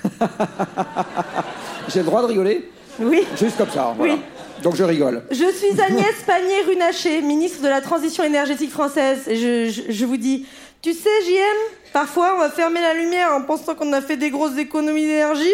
[1.89, 2.69] J'ai le droit de rigoler,
[2.99, 3.25] Oui.
[3.39, 3.93] juste comme ça.
[3.97, 4.13] voilà.
[4.13, 4.19] Oui.
[4.63, 5.23] Donc je rigole.
[5.31, 9.23] Je suis Agnès Pannier-Runacher, ministre de la Transition énergétique française.
[9.27, 10.45] Et je, je- je vous dis,
[10.81, 14.29] tu sais, JM, parfois on va fermer la lumière en pensant qu'on a fait des
[14.29, 15.53] grosses économies d'énergie.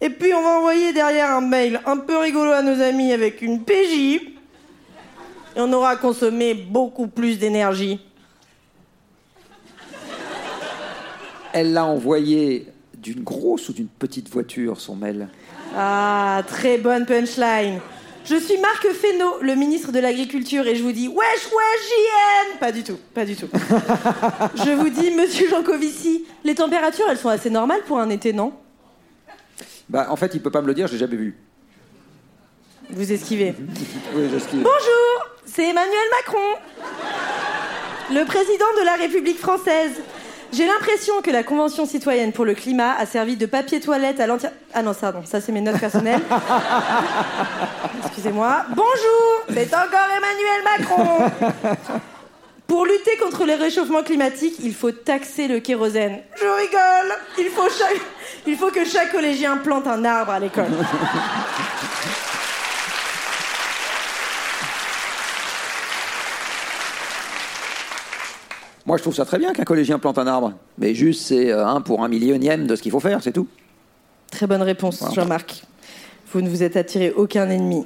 [0.00, 3.42] Et puis on va envoyer derrière un mail un peu rigolo à nos amis avec
[3.42, 4.20] une PJ.
[5.58, 7.98] Et on aura consommé beaucoup plus d'énergie.
[11.52, 15.28] Elle l'a envoyé d'une grosse ou d'une petite voiture son mail.
[15.74, 17.80] Ah, très bonne punchline.
[18.24, 22.58] Je suis Marc Fesneau, le ministre de l'Agriculture, et je vous dis wesh wesh JM
[22.60, 23.48] Pas du tout, pas du tout.
[24.54, 28.52] je vous dis, monsieur Jancovici, les températures, elles sont assez normales pour un été, non?
[29.88, 31.36] Bah en fait, il peut pas me le dire, j'ai jamais vu.
[32.90, 33.54] Vous esquivez.
[34.14, 34.62] Oui, j'esquive.
[34.62, 36.54] Bonjour, c'est Emmanuel Macron,
[38.12, 39.92] le président de la République française.
[40.52, 44.26] J'ai l'impression que la Convention citoyenne pour le climat a servi de papier toilette à
[44.26, 44.52] l'entière...
[44.72, 46.22] Ah non, ça, non, ça c'est mes notes personnelles.
[48.06, 48.64] Excusez-moi.
[48.70, 51.30] Bonjour, c'est encore Emmanuel Macron.
[52.66, 56.20] Pour lutter contre le réchauffement climatique, il faut taxer le kérosène.
[56.36, 57.14] Je rigole.
[57.38, 58.00] Il faut, chaque-
[58.46, 60.66] il faut que chaque collégien plante un arbre à l'école.
[68.88, 70.54] Moi, je trouve ça très bien qu'un collégien plante un arbre.
[70.78, 73.46] Mais juste, c'est euh, un pour un millionième de ce qu'il faut faire, c'est tout.
[74.30, 75.62] Très bonne réponse, Jean-Marc.
[76.32, 77.84] Vous ne vous êtes attiré aucun ennemi.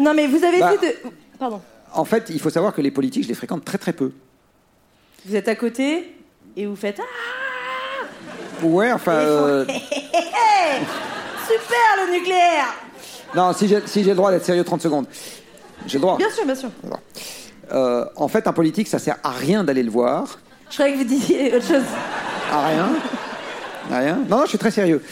[0.00, 0.72] Non, mais vous avez Bah.
[0.80, 0.94] fait de.
[1.38, 1.60] Pardon.
[1.92, 4.12] En fait, il faut savoir que les politiques, je les fréquente très très peu.
[5.26, 6.14] Vous êtes à côté
[6.56, 6.98] et vous faites.
[6.98, 9.12] Ah Ouais, enfin.
[9.12, 9.66] euh,
[11.46, 12.74] Super le nucléaire
[13.36, 15.04] non, si j'ai si j'ai le droit d'être sérieux 30 secondes.
[15.86, 16.16] J'ai le droit.
[16.16, 16.70] Bien sûr, bien sûr.
[17.72, 20.38] Euh, en fait, un politique, ça sert à rien d'aller le voir.
[20.70, 21.82] Je croyais que vous disiez autre chose.
[22.52, 22.88] À rien.
[23.90, 24.18] À rien.
[24.28, 25.02] Non, non, je suis très sérieux.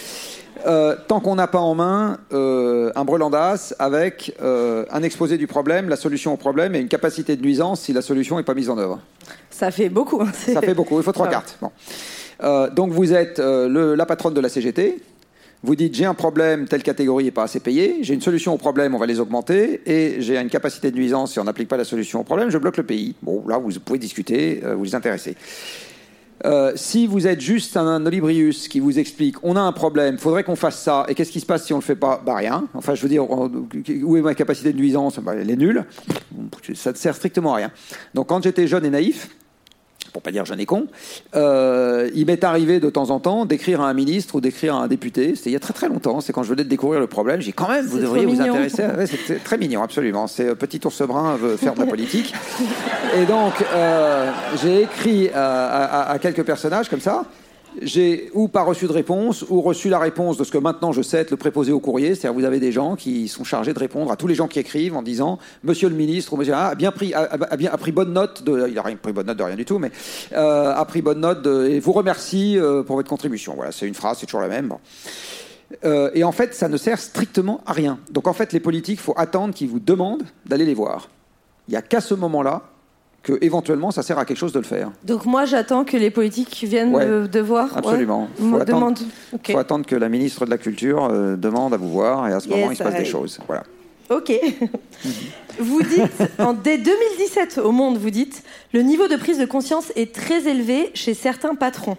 [0.67, 5.47] Euh, tant qu'on n'a pas en main euh, un brelandas avec euh, un exposé du
[5.47, 8.55] problème, la solution au problème et une capacité de nuisance si la solution n'est pas
[8.55, 8.99] mise en œuvre.
[9.51, 10.21] Ça fait beaucoup.
[10.23, 11.59] hein, Ça fait beaucoup, il faut trois cartes.
[11.61, 11.71] Bon.
[12.75, 15.01] Donc vous êtes le- la patronne de la CGT,
[15.63, 18.59] Vous dites j'ai un problème, telle catégorie n'est pas assez payée, j'ai une solution au
[18.59, 21.77] problème, on va les augmenter, et j'ai une capacité de nuisance, si on n'applique pas
[21.77, 23.15] la solution au problème, je bloque le pays.
[23.23, 25.35] Bon, là, vous pouvez discuter, euh, vous vous intéressez.
[26.45, 30.45] Euh, si vous êtes juste un Olibrius qui vous explique on a un problème, faudrait
[30.45, 32.23] qu'on fasse ça, et qu'est-ce qui se passe si on le fait pas?
[32.25, 32.69] Bah rien.
[32.75, 35.19] Enfin, je veux dire, où est ma capacité de nuisance?
[35.19, 35.85] Bah, Elle est nulle.
[36.75, 37.71] Ça ne sert strictement à rien.
[38.13, 39.31] Donc quand j'étais jeune et naïf,
[40.17, 40.87] pour pas dire jeune et con,
[41.35, 44.79] euh, il m'est arrivé de temps en temps d'écrire à un ministre ou d'écrire à
[44.79, 45.35] un député.
[45.35, 46.23] C'était il y a très très longtemps.
[46.23, 47.43] C'est quand je venais de découvrir le problème.
[47.43, 48.83] J'ai quand même, vous C'est devriez vous intéresser.
[48.83, 50.27] à- Ouais, C'était très mignon, absolument.
[50.27, 52.33] C'est euh, petit ours brun veut faire de la politique.
[53.21, 54.31] Et donc euh,
[54.63, 57.25] j'ai écrit à, à- à quelques personnages comme ça.
[57.83, 61.03] J'ai ou pas reçu de réponse, ou reçu la réponse de ce que maintenant je
[61.03, 62.15] sais être le préposé au courrier.
[62.15, 64.59] C'est-à-dire vous avez des gens qui sont chargés de répondre à tous les gens qui
[64.59, 67.57] écrivent en disant Monsieur le ministre ou Monsieur A a bien pris, a, a- a
[67.57, 69.65] bien a pris bonne note de, il a rien pris bonne note de rien du
[69.65, 69.91] tout, mais
[70.33, 73.55] euh, a pris bonne note et vous remercie euh, pour votre contribution.
[73.57, 74.73] Voilà, c'est une phrase, c'est toujours la même.
[75.85, 77.99] Euh, et en fait, ça ne sert strictement à rien.
[78.11, 81.09] Donc en fait, les politiques, faut attendre qu'ils vous demandent d'aller les voir.
[81.69, 82.63] Il n'y a qu'à ce moment-là
[83.27, 84.93] que éventuellement ça sert à quelque chose de le faire.
[85.03, 87.27] Donc moi, j'attends que les politiques viennent Ouais.
[87.29, 87.73] de voir.
[87.73, 87.79] ouais.
[87.79, 88.29] Absolument.
[88.39, 88.99] Me Faut attendre- demandent.
[89.33, 89.51] Ok.
[89.51, 92.39] faut attendre que la ministre de la Culture euh, demande à vous voir et à
[92.39, 93.41] ce Yes, moment il se passe des choses.
[93.49, 93.65] Voilà.
[94.11, 94.33] Ok.
[95.59, 99.93] vous dites, en, dès 2017 au Monde, vous dites, le niveau de prise de conscience
[99.97, 101.97] est très élevé chez certains patrons.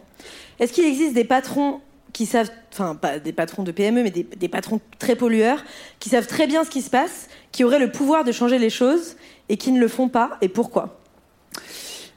[0.62, 1.82] Est-ce qu'il existe des patrons
[2.14, 5.64] qui savent, enfin pas des patrons de PME, mais des, des patrons très pollueurs,
[6.00, 8.70] qui savent très bien ce qui se passe, qui auraient le pouvoir de changer les
[8.70, 9.18] choses
[9.50, 10.98] et qui ne le font pas, et pourquoi?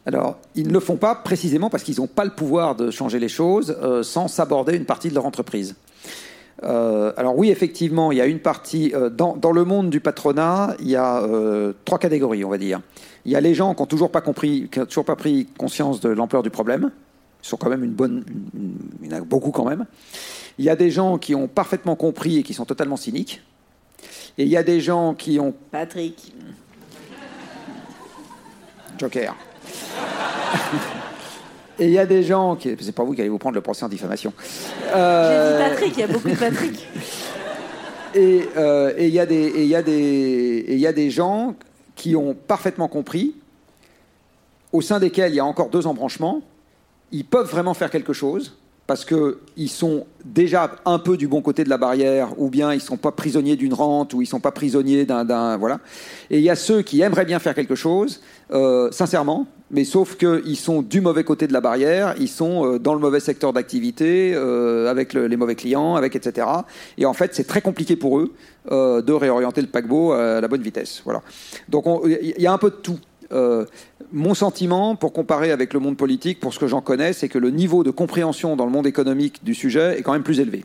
[0.06, 3.18] Alors, ils ne le font pas précisément parce qu'ils n'ont pas le pouvoir de changer
[3.18, 5.76] les choses euh, sans s'aborder une partie de leur entreprise.
[6.62, 10.00] Euh, alors oui, effectivement, il y a une partie euh, dans, dans le monde du
[10.00, 11.22] patronat, il y a
[11.84, 12.80] trois catégories, on va dire.
[13.26, 15.46] Il y a les gens qui n'ont toujours pas compris, qui n'ont toujours pas pris
[15.58, 16.90] conscience de l'ampleur du problème.
[17.42, 19.86] Ils sont quand même une bonne, une- une- il y en a beaucoup quand même.
[20.58, 23.42] Il y a des gens qui ont parfaitement compris et qui sont totalement cyniques.
[24.38, 26.34] Et il y a des gens qui ont Patrick.
[28.98, 29.34] Joker.
[31.78, 32.74] Et il y a des gens qui.
[32.80, 34.32] C'est pas vous qui allez vous prendre le procès en diffamation.
[34.38, 36.86] J'ai Euh, dit Patrick, il y a beaucoup de Patrick.
[38.14, 41.54] Et euh, et il y a des et il y il y a des gens
[41.94, 43.36] qui ont parfaitement compris,
[44.72, 46.42] au sein desquels il y a encore deux embranchements,
[47.12, 48.56] ils peuvent vraiment faire quelque chose
[48.88, 52.72] parce que ils sont déjà un peu du bon côté de la barrière, ou bien
[52.74, 55.78] ils sont pas prisonniers d'une rente, ou ils sont pas prisonniers d'un d'un- voilà.
[56.30, 60.16] Et il y a ceux qui aimeraient bien faire quelque chose, euh, sincèrement, mais sauf
[60.16, 63.52] qu'ils sont du mauvais côté de la barrière, ils sont euh, dans le mauvais secteur
[63.52, 66.46] d'activité, euh, avec le- les mauvais clients, avec etc.
[66.98, 68.32] Et en fait, c'est très compliqué pour eux
[68.72, 71.02] euh, de réorienter le paquebot à la bonne vitesse.
[71.04, 71.22] Voilà.
[71.68, 72.98] Donc on- il y a un peu de tout.
[74.12, 77.38] Mon sentiment, pour comparer avec le monde politique, pour ce que j'en connais, c'est que
[77.38, 80.64] le niveau de compréhension dans le monde économique du sujet est quand même plus élevé,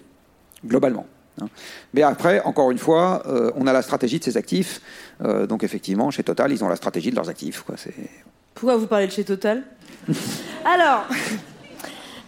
[0.65, 1.05] globalement.
[1.41, 1.47] hein.
[1.93, 3.21] Mais après, encore une fois,
[3.55, 4.81] on a la stratégie de ses actifs.
[5.47, 7.63] Donc effectivement, chez Total, ils ont la stratégie de leurs actifs.
[8.55, 9.63] Pourquoi vous parlez de chez Total?
[10.63, 11.03] Alors,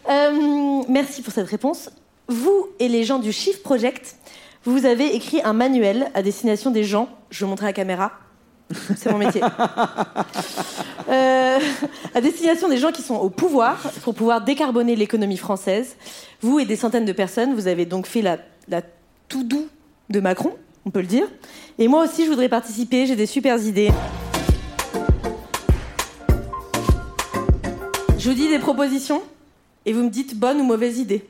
[0.09, 1.89] euh, merci pour cette réponse.
[2.27, 4.17] Vous et les gens du Shift Project,
[4.65, 7.07] vous avez écrit un manuel à destination des gens.
[7.29, 8.11] Je vais montrer à la caméra.
[8.97, 9.41] C'est mon métier.
[11.09, 11.59] Euh,
[12.13, 15.95] à destination des gens qui sont au pouvoir pour pouvoir décarboner l'économie française.
[16.41, 18.81] Vous et des centaines de personnes, vous avez donc fait la, la
[19.29, 19.69] tout doux
[20.09, 20.51] de Macron,
[20.85, 21.25] on peut le dire.
[21.79, 23.05] Et moi aussi, je voudrais participer.
[23.05, 23.89] J'ai des super idées.
[28.27, 29.23] Je vous dis des propositions
[29.85, 31.25] et vous me dites bonne ou mauvaise idée.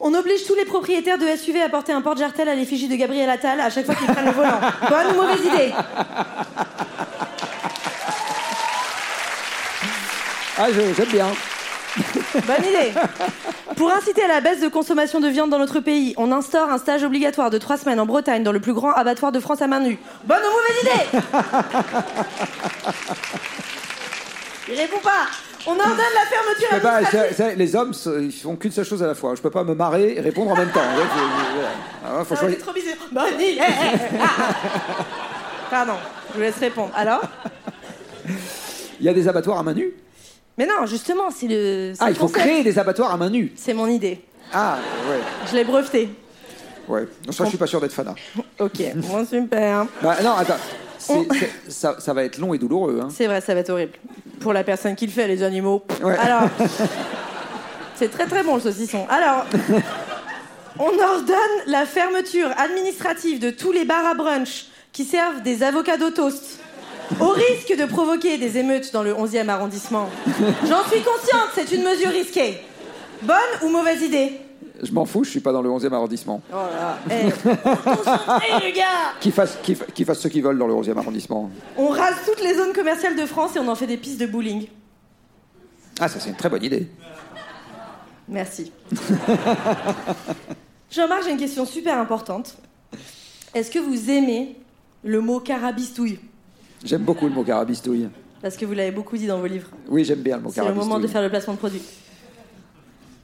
[0.00, 3.30] On oblige tous les propriétaires de SUV à porter un porte-jartel à l'effigie de Gabriel
[3.30, 4.58] Attal à chaque fois qu'ils prennent le volant.
[4.90, 5.72] Bonne ou mauvaise idée
[10.58, 11.28] Ah, j'aime bien.
[12.34, 12.92] Bonne idée.
[13.76, 16.78] Pour inciter à la baisse de consommation de viande dans notre pays, on instaure un
[16.78, 19.68] stage obligatoire de trois semaines en Bretagne dans le plus grand abattoir de France à
[19.68, 20.00] main nue.
[20.24, 21.20] Bonne ou mauvaise idée
[24.68, 25.26] Il répond pas.
[25.66, 27.34] On ordonne la fermeture Je peux pas- administrative.
[27.36, 29.34] c'est- c'est- les hommes, c'est- ils font qu'une seule chose à la fois.
[29.34, 30.80] Je peux pas me marrer et répondre en même temps.
[30.80, 31.68] Ouais, je- je- voilà.
[32.04, 32.58] Ah, faut Ah, choisir.
[32.58, 32.94] c'est trop bizarre.
[33.12, 33.58] Bonne idée.
[35.70, 35.94] Pardon,
[36.30, 36.90] je vous laisse répondre.
[36.94, 37.22] Alors
[39.00, 39.92] Il y a des abattoirs à main nue?
[40.56, 41.92] Mais non, justement, c'est le.
[41.94, 42.40] c'est Ah, le il faut concept.
[42.44, 43.52] créer des abattoirs à main nue.
[43.56, 44.20] C'est mon idée.
[44.52, 44.78] Ah,
[45.10, 45.18] ouais.
[45.50, 46.08] Je l'ai breveté.
[46.86, 47.08] Ouais.
[47.26, 48.14] Non, ça, je suis pas sûr d'être fanat.
[48.60, 49.86] Ok, bon, super.
[50.02, 50.56] Bah, non, attends.
[51.08, 51.26] On-
[51.68, 53.00] ça, ça va être long et douloureux.
[53.02, 53.08] Hein.
[53.14, 53.92] C'est vrai, ça va être horrible.
[54.40, 55.84] Pour la personne qui le fait, les animaux.
[56.02, 56.16] Ouais.
[56.18, 56.48] Alors,
[57.96, 59.06] c'est très très bon le saucisson.
[59.08, 59.46] Alors,
[60.78, 61.36] on ordonne
[61.66, 66.58] la fermeture administrative de tous les bars à brunch qui servent des avocados toast.
[67.20, 70.08] Au risque de provoquer des émeutes dans le 11e arrondissement.
[70.66, 72.60] J'en suis consciente, c'est une mesure risquée.
[73.22, 74.32] Bonne ou mauvaise idée?
[74.84, 76.42] Je m'en fous, je suis pas dans le 11e arrondissement.
[76.52, 78.84] Oh là Eh, concentrez, les gars
[79.20, 81.50] Qui fassent qui, fa- qui fassent ceux qui veulent dans le 11e arrondissement.
[81.76, 84.26] On rase toutes les zones commerciales de France et on en fait des pistes de
[84.26, 84.66] bowling.
[85.98, 86.86] Ah, ça c'est une très bonne idée.
[88.28, 88.72] Merci.
[90.90, 92.56] Jean-Marc, j'ai une question super importante.
[93.54, 94.56] Est-ce que vous aimez
[95.02, 96.18] le mot carabistouille?
[96.84, 98.08] J'aime beaucoup le mot carabistouille.
[98.42, 99.68] Parce que vous l'avez beaucoup dit dans vos livres.
[99.88, 100.88] Oui, j'aime bien le mot C'est le carabistouille.
[100.88, 101.82] moment de faire le placement de produit.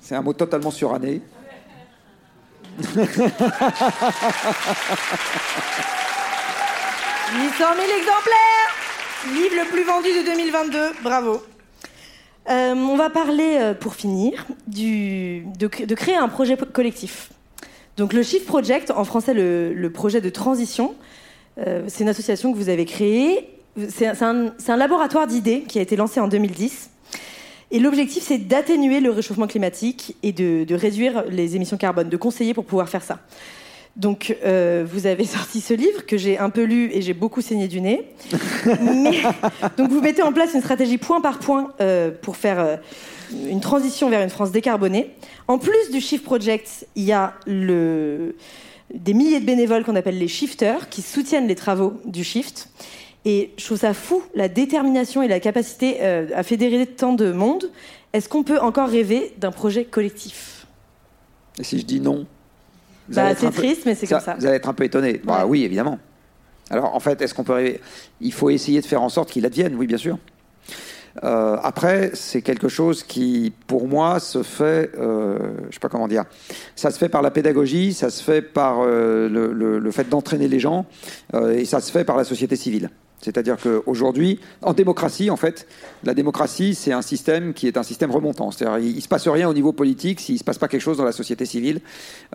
[0.00, 1.20] C'est un mot totalement suranné.
[2.80, 2.98] 800
[7.32, 8.70] 000 exemplaires
[9.34, 11.42] Livre le plus vendu de 2022, bravo.
[12.48, 17.30] Euh, on va parler, euh, pour finir, de, cr- de créer un projet collectif.
[17.98, 20.94] Donc le Shift Project, en français le, projet de transition,
[21.58, 23.50] euh, c'est une association que vous avez créée.
[23.90, 26.90] C'est un laboratoire d'idées qui a été lancé en 2010.
[27.72, 32.16] Et l'objectif, c'est d'atténuer le réchauffement climatique et de, de réduire les émissions carbone, de
[32.16, 33.20] conseiller pour pouvoir faire ça.
[33.96, 37.40] Donc, euh, vous avez sorti ce livre que j'ai un peu lu et j'ai beaucoup
[37.40, 38.02] saigné du nez.
[38.82, 39.22] Mais-
[39.76, 42.76] donc, vous mettez en place une stratégie point par point euh, pour faire euh,
[43.48, 45.10] une transition vers une France décarbonée.
[45.48, 48.34] En plus du Shift Project, il y a le,
[48.94, 52.68] des milliers de bénévoles qu'on appelle les shifters qui soutiennent les travaux du Shift.
[53.24, 57.32] Et je trouve ça fou, la détermination et la capacité euh, à fédérer tant de
[57.32, 57.70] monde.
[58.12, 60.66] Est-ce qu'on peut encore rêver d'un projet collectif?
[61.58, 62.26] Et si je dis non
[63.08, 64.36] vous Bah, allez être c'est un peu- triste, mais c'est comme ça.
[64.38, 65.20] Vous allez être un peu étonné.
[65.24, 65.98] Bah oui, évidemment.
[66.70, 67.80] Alors en fait, est-ce qu'on peut rêver?
[68.20, 70.16] Il faut essayer de faire en sorte qu'il advienne, oui, bien sûr.
[71.24, 76.06] Euh, après, c'est quelque chose qui, pour moi, se fait, euh, je sais pas comment
[76.06, 76.24] dire,
[76.76, 80.08] ça se fait par la pédagogie, ça se fait par euh, le, le- le fait
[80.08, 80.86] d'entraîner les gens,
[81.52, 82.90] et ça se fait par la société civile.
[83.20, 85.66] C'est-à-dire qu'aujourd'hui, en démocratie, en fait,
[86.04, 88.50] la démocratie, c'est un système qui est un système remontant.
[88.50, 90.80] C'est-à-dire, il ne se passe rien au niveau politique s'il ne se passe pas quelque
[90.80, 91.80] chose dans la société civile.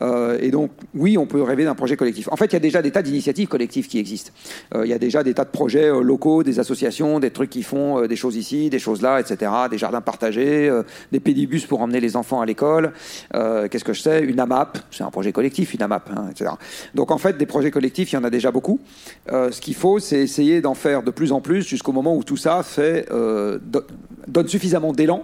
[0.02, 2.30] Euh, et donc, oui, on peut rêver d'un projet collectif.
[2.32, 4.32] En fait, il y a déjà des tas d'initiatives collectives qui existent.
[4.76, 7.50] Euh, il y a déjà des tas de projets euh, locaux, des associations, des trucs
[7.50, 9.52] qui font des choses ici, des choses là, etc.
[9.72, 10.72] Des jardins partagés,
[11.12, 12.94] des pédibus pour emmener les enfants à l'école.
[13.34, 14.22] Qu'est-ce que je sais?
[14.22, 16.52] Une AMAP, c'est un projet collectif, une AMAP, hein, etc.
[16.94, 18.80] Donc, en fait, des projets collectifs, il y en a déjà beaucoup.
[19.30, 22.38] Ce qu'il faut, c'est essayer d'en faire de plus en plus jusqu'au moment où tout
[22.38, 23.84] ça fait, euh, do-
[24.28, 25.24] donne suffisamment d'élan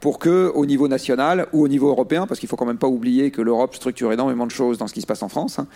[0.00, 2.88] pour que, au niveau national ou au niveau européen, parce qu'il faut quand même pas
[2.88, 5.66] oublier que l'Europe structure énormément de choses dans ce qui se passe en France, hein,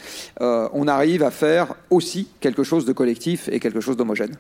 [0.41, 4.37] euh, on arrive à faire aussi quelque chose de collectif et quelque chose d'homogène.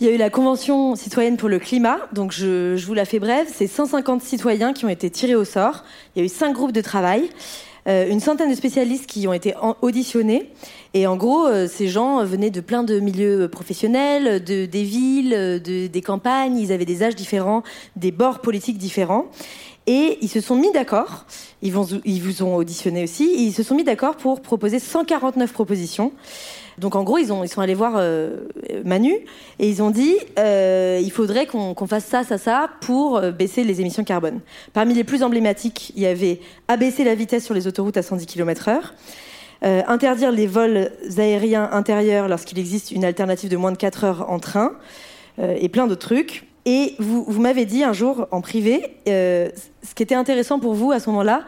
[0.00, 3.04] Il y a eu la Convention citoyenne pour le climat, donc je, je vous la
[3.04, 3.46] fais brève.
[3.50, 5.84] C'est 150 citoyens qui ont été tirés au sort.
[6.14, 7.30] Il y a eu cinq groupes de travail,
[7.86, 10.50] euh, une centaine de spécialistes qui ont été auditionnés.
[10.96, 14.84] Et en gros, euh, ces gens euh, venaient de plein de milieux professionnels, de, des
[14.84, 16.56] villes, euh, de- des campagnes.
[16.56, 17.64] Ils avaient des âges différents,
[17.96, 19.26] des bords politiques différents.
[19.86, 21.26] Et ils se sont mis d'accord,
[21.60, 26.12] ils, vous ont auditionné aussi, ils se sont mis d'accord pour proposer 149 propositions.
[26.78, 28.46] Donc en gros, ils, ont, sont allés voir euh,
[28.84, 29.12] Manu
[29.58, 33.62] et ils ont dit euh, il faudrait qu'on fasse ça, ça, ça pour euh, baisser
[33.62, 34.40] les émissions carbone.
[34.72, 38.24] Parmi les plus emblématiques, il y avait abaisser la vitesse sur les autoroutes à 110
[38.24, 38.80] km/h,
[39.62, 44.30] euh, interdire les vols aériens intérieurs lorsqu'il existe une alternative de moins de 4 heures
[44.30, 44.72] en train,
[45.38, 46.46] euh, et plein d'autres trucs.
[46.66, 49.48] Et vous, vous m'avez dit un jour en privé, euh,
[49.82, 51.44] ce qui était intéressant pour vous à ce moment-là,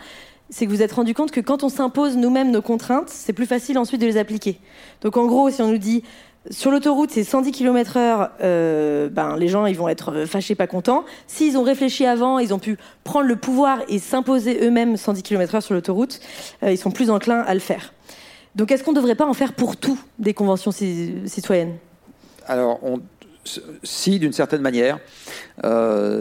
[0.50, 3.32] c'est que vous vous êtes rendu compte que quand on s'impose nous-mêmes nos contraintes, c'est
[3.32, 4.58] plus facile ensuite de les appliquer.
[5.00, 6.04] Donc en gros, si on nous dit
[6.50, 10.66] sur l'autoroute c'est 110 km/h, euh, ben les gens ils vont être euh, fâchés, pas
[10.66, 11.04] contents.
[11.26, 15.60] S'ils ont réfléchi avant, ils ont pu prendre le pouvoir et s'imposer eux-mêmes 110 km/h
[15.60, 16.20] sur l'autoroute,
[16.62, 17.92] euh, ils sont plus enclins à le faire.
[18.54, 21.74] Donc est-ce qu'on ne devrait pas en faire pour tout des conventions ci- citoyennes?
[22.46, 23.00] Alors, on-
[23.82, 24.98] si d'une certaine manière,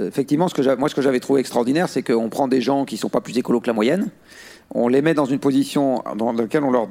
[0.08, 2.98] effectivement, ce que moi ce que j'avais trouvé extraordinaire, c'est qu'on prend des gens qui
[2.98, 4.10] sont pas plus écolos que la moyenne,
[4.74, 6.88] on les met dans une position dans laquelle on leur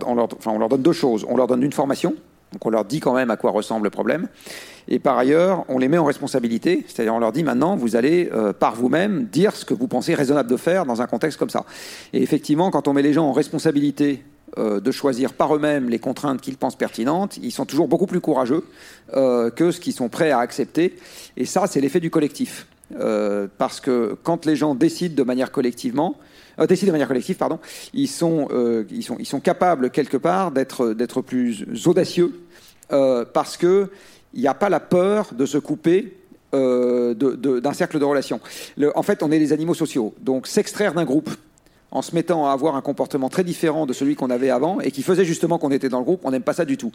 [0.68, 1.24] donne deux choses.
[1.28, 2.14] On leur donne une formation,
[2.55, 4.29] donc on leur dit quand même à quoi ressemble le problème,
[4.89, 8.31] et par ailleurs, on les met en responsabilité, c'est-à-dire on leur dit maintenant, vous allez
[8.33, 11.51] euh, par vous-même dire ce que vous pensez raisonnable de faire dans un contexte comme
[11.51, 11.65] ça.
[12.13, 14.23] Et effectivement, quand on met les gens en responsabilité
[14.59, 18.21] euh, de choisir par eux-mêmes les contraintes qu'ils pensent pertinentes, ils sont toujours beaucoup plus
[18.21, 18.65] courageux
[19.17, 20.97] euh, que ce qu'ils sont prêts à accepter.
[21.37, 22.67] Et ça, c'est l'effet du collectif.
[23.59, 26.17] Parce que quand les gens décident de manière collectivement,
[26.69, 27.59] décident de manière collective, pardon,
[27.93, 28.47] ils sont,
[29.43, 32.44] capables quelque part d'être plus audacieux
[32.93, 33.89] euh, parce que
[34.35, 36.16] il n'y a pas la peur de se couper
[36.55, 38.41] euh, d'un cercle de relations.
[38.95, 41.30] En fait, on est des animaux sociaux, donc s'extraire d'un groupe
[41.93, 44.91] en se mettant à avoir un comportement très différent de celui qu'on avait avant et
[44.91, 46.91] qui faisait justement qu'on était dans le groupe, on n'aime pas ça du tout.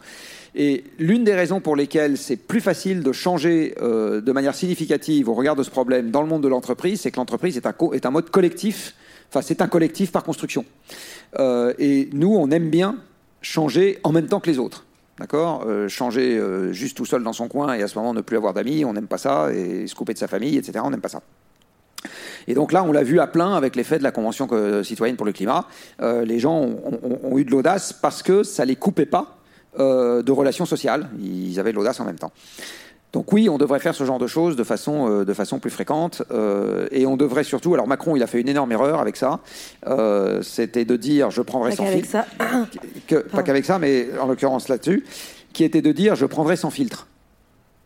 [0.54, 5.30] Et l'une des raisons pour lesquelles c'est plus facile de changer euh, de manière significative
[5.30, 7.74] au regard de ce problème dans le monde de l'entreprise, c'est que l'entreprise est un,
[7.94, 8.94] est un mode collectif
[9.30, 10.64] Enfin, c'est un collectif par construction.
[11.38, 12.96] Euh, et nous, on aime bien
[13.42, 14.84] changer en même temps que les autres.
[15.20, 18.22] D'accord euh, Changer euh, juste tout seul dans son coin et à ce moment ne
[18.22, 20.90] plus avoir d'amis, on n'aime pas ça, et se couper de sa famille, etc., on
[20.90, 21.20] n'aime pas ça.
[22.48, 24.48] Et donc là, on l'a vu à plein avec l'effet de la Convention
[24.82, 25.66] citoyenne pour le climat.
[26.00, 29.36] Euh, les gens ont, eu de l'audace parce que ça les coupait pas
[29.78, 31.08] de relations sociales.
[31.20, 32.32] Ils avaient de l'audace en même temps.
[33.12, 35.70] Donc oui, on devrait faire ce genre de choses de façon, euh, de façon plus
[35.70, 36.22] fréquente.
[36.30, 37.74] euh, et on devrait surtout...
[37.74, 39.40] Alors Macron, il a fait une énorme erreur avec ça.
[39.88, 42.08] Euh, C'était de dire, je prendrai Pas sans filtre.
[42.08, 42.26] ça.
[43.08, 45.04] Que- pas qu'avec ça, mais en l'occurrence là-dessus,
[45.52, 47.08] qui était de dire, je prendrai sans filtre.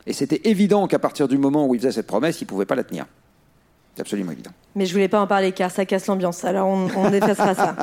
[0.07, 2.67] Et c'était évident qu'à partir du moment où il faisait cette promesse, il ne pouvait
[2.67, 3.07] pas la tenir.
[3.95, 4.51] C'est absolument évident.
[4.75, 6.45] Mais je voulais pas en parler car ça casse l'ambiance.
[6.45, 7.77] Alors on, on effacera ça.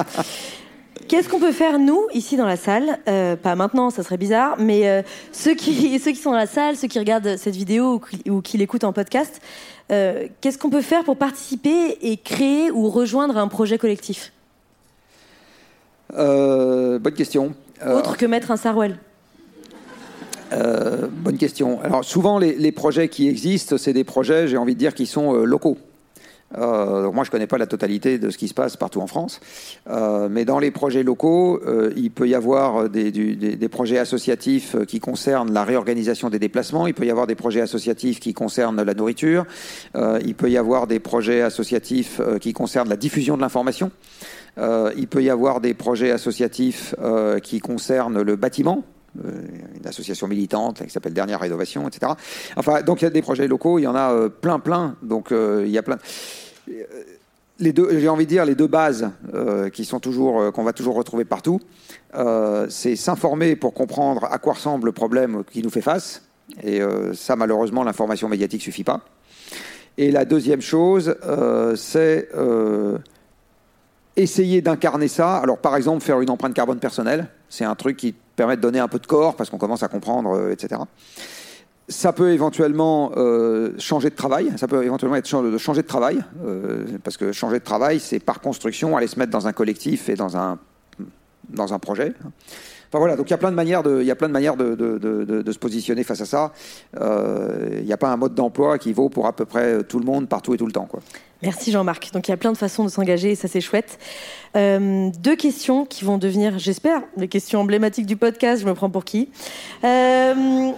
[1.07, 2.99] Qu'est-ce qu'on peut faire nous ici dans la salle?
[3.07, 6.47] Euh, Pas maintenant, ça serait bizarre, mais euh, ceux qui ceux qui sont dans la
[6.47, 9.41] salle, ceux qui regardent cette vidéo ou qui, ou qui l'écoutent en podcast,
[9.91, 14.31] euh, qu'est-ce qu'on peut faire pour participer et créer ou rejoindre un projet collectif?
[16.13, 17.53] Bonne question.
[17.85, 18.97] Autre que mettre un sarouel
[21.23, 21.79] bonne question.
[21.81, 25.05] Alors souvent les, les projets qui existent, c'est des projets, j'ai envie de dire, qui
[25.05, 25.77] sont locaux.
[26.57, 29.07] Euh, donc moi, je connais pas la totalité de ce qui se passe partout en
[29.07, 29.39] France,
[29.89, 33.69] Euh, mais dans les projets locaux, euh, il peut y avoir des, du- des- des
[33.69, 36.87] projets associatifs qui concernent la réorganisation des déplacements.
[36.87, 39.45] Il peut y avoir des projets associatifs qui concernent la nourriture.
[39.95, 43.91] Euh, il peut y avoir des projets associatifs euh, qui concernent la diffusion de l'information.
[44.57, 46.93] Euh, il peut y avoir des projets associatifs
[47.43, 48.83] qui concernent le bâtiment,
[49.15, 52.13] une association militante qui s'appelle Dernière Rénovation, etc.
[52.55, 54.95] Enfin, donc il y a des projets locaux, il y en a euh, plein, plein.
[55.01, 55.97] Donc euh, il y a plein.
[56.69, 56.83] Euh,
[57.59, 60.63] Les deux, j'ai envie de dire les deux bases euh, qui sont toujours euh, qu'on
[60.63, 61.59] va toujours retrouver partout,
[62.15, 66.23] euh, c'est s'informer pour comprendre à quoi ressemble le problème qui nous fait face.
[66.63, 69.01] Et euh, ça, malheureusement, l'information médiatique suffit pas.
[69.97, 72.97] Et la deuxième chose, euh, c'est euh,
[74.15, 75.37] essayer d'incarner ça.
[75.37, 78.79] Alors, par exemple, faire une empreinte carbone personnelle, c'est un truc qui permet de donner
[78.79, 80.81] un peu de corps parce qu'on commence à comprendre, euh, etc.
[81.87, 84.51] Ça peut éventuellement euh, changer de travail.
[84.57, 88.19] Ça peut éventuellement être de changer de travail euh, parce que changer de travail, c'est
[88.19, 90.57] par construction aller se mettre dans un collectif et dans un
[91.49, 92.13] dans un projet.
[92.91, 94.33] Enfin voilà, donc il y a plein de manières de, il y a plein de
[94.33, 96.51] manières de, de, de- se positionner face à ça.
[96.99, 99.97] Euh, Il n'y a pas un mode d'emploi qui vaut pour à peu près tout
[99.97, 100.99] le monde, partout et tout le temps, quoi.
[101.41, 102.11] Merci Jean-Marc.
[102.13, 103.97] Donc il y a plein de façons de s'engager et ça c'est chouette.
[104.57, 108.61] Euh, deux questions qui vont devenir, j'espère, les questions emblématiques du podcast.
[108.61, 109.29] Je me prends pour qui
[109.85, 110.71] Euh,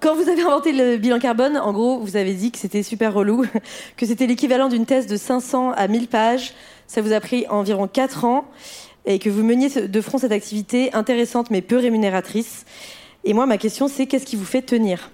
[0.00, 3.12] Quand vous avez inventé le bilan carbone, en gros, vous avez dit que c'était super
[3.12, 3.44] relou,
[3.98, 6.54] que c'était l'équivalent d'une thèse de 500 à 1000 pages.
[6.86, 8.44] Ça vous a pris environ 4 ans
[9.06, 12.64] et que vous meniez de front cette activité intéressante mais peu rémunératrice.
[13.24, 15.10] Et moi, ma question, c'est qu'est-ce qui vous fait tenir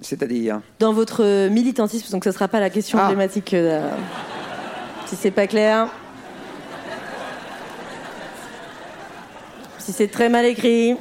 [0.00, 3.04] C'est-à-dire, dans votre militantisme, donc ce ne sera pas la question Ah.
[3.04, 3.54] emblématique.
[3.54, 3.88] euh,
[5.06, 5.88] si c'est pas clair.
[9.78, 10.96] Si c'est très mal écrit,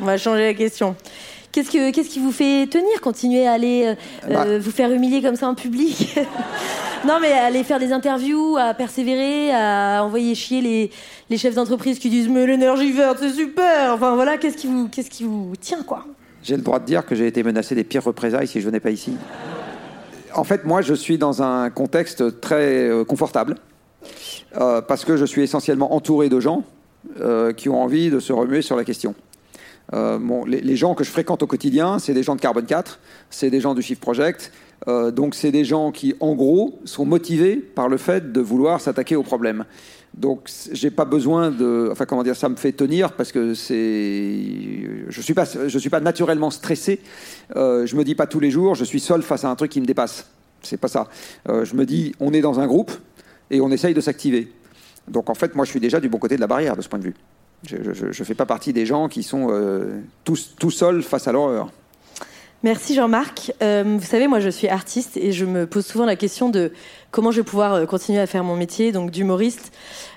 [0.00, 0.96] on va changer la question.
[1.54, 3.94] Qu'est-ce, que, qu'est-ce qui vous fait tenir Continuer à aller euh,
[4.28, 4.44] Bah.
[4.44, 6.18] euh, vous faire humilier comme ça en public?
[7.06, 10.90] Non, mais aller faire des interviews, à persévérer, à envoyer chier les,
[11.30, 14.88] les chefs d'entreprise qui disent Mais l'énergie verte, c'est super Enfin voilà, qu'est-ce qui vous,
[14.88, 16.06] qu'est-ce qui vous tient, quoi?
[16.42, 18.80] J'ai le droit de dire que j'ai été menacé des pires représailles si je venais
[18.80, 19.12] pas ici.
[20.34, 23.56] En fait, moi, je suis dans un contexte très euh, confortable
[24.58, 26.64] euh, parce que je suis essentiellement entouré de gens
[27.20, 29.14] euh, qui ont envie de se remuer sur la question.
[29.92, 32.98] Euh, les, gens que je fréquente au quotidien, c'est des gens de Carbone 4,
[33.30, 34.50] c'est des gens du Shift Project,
[34.88, 38.80] euh, donc c'est des gens qui, en gros, sont motivés par le fait de vouloir
[38.80, 39.64] s'attaquer au problème.
[40.14, 44.38] Donc j'ai pas besoin de, enfin comment dire, ça me fait tenir parce que c'est,
[45.08, 47.00] je suis pas, je suis pas naturellement stressé.
[47.56, 49.72] Euh, je me dis pas tous les jours, je suis seul face à un truc
[49.72, 50.30] qui me dépasse.
[50.62, 51.08] C'est pas ça.
[51.46, 52.92] Je me dis, on est dans un groupe
[53.50, 54.50] et on essaye de s'activer.
[55.08, 56.88] Donc en fait, moi, je suis déjà du bon côté de la barrière de ce
[56.88, 57.14] point de vue.
[57.66, 61.70] Je ne fais pas partie des gens qui sont euh, tout seuls face à l'horreur.
[62.62, 63.52] Merci Jean-Marc.
[63.62, 66.72] Euh, vous savez, moi je suis artiste et je me pose souvent la question de
[67.10, 69.70] comment je vais pouvoir euh, continuer à faire mon métier, donc d'humoriste,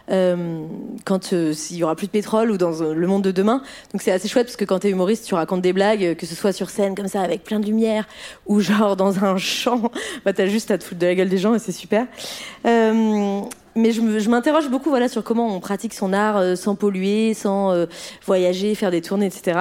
[0.07, 3.61] quand s'il y aura plus de pétrole ou dans le monde de demain.
[3.91, 6.26] Donc c'est assez chouette parce que quand tu es humoriste, tu racontes des blagues, que
[6.26, 8.07] ce soit sur scène comme ça avec plein de lumière
[8.45, 9.91] ou genre dans un champ,
[10.24, 12.07] bah t'as juste à te foutre de la gueule des gens et c'est super.
[13.78, 17.72] Mais je m'interroge beaucoup voilà, sur comment on pratique son art euh, sans polluer, sans
[17.72, 17.86] euh,
[18.26, 19.60] voyager, faire des tournées, etc.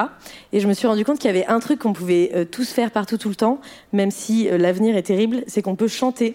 [0.55, 2.73] Et je me suis rendu compte qu'il y avait un truc qu'on pouvait euh, tous
[2.73, 3.61] faire partout tout le temps,
[3.93, 6.35] même si l'avenir est terrible, c'est qu'on peut chanter.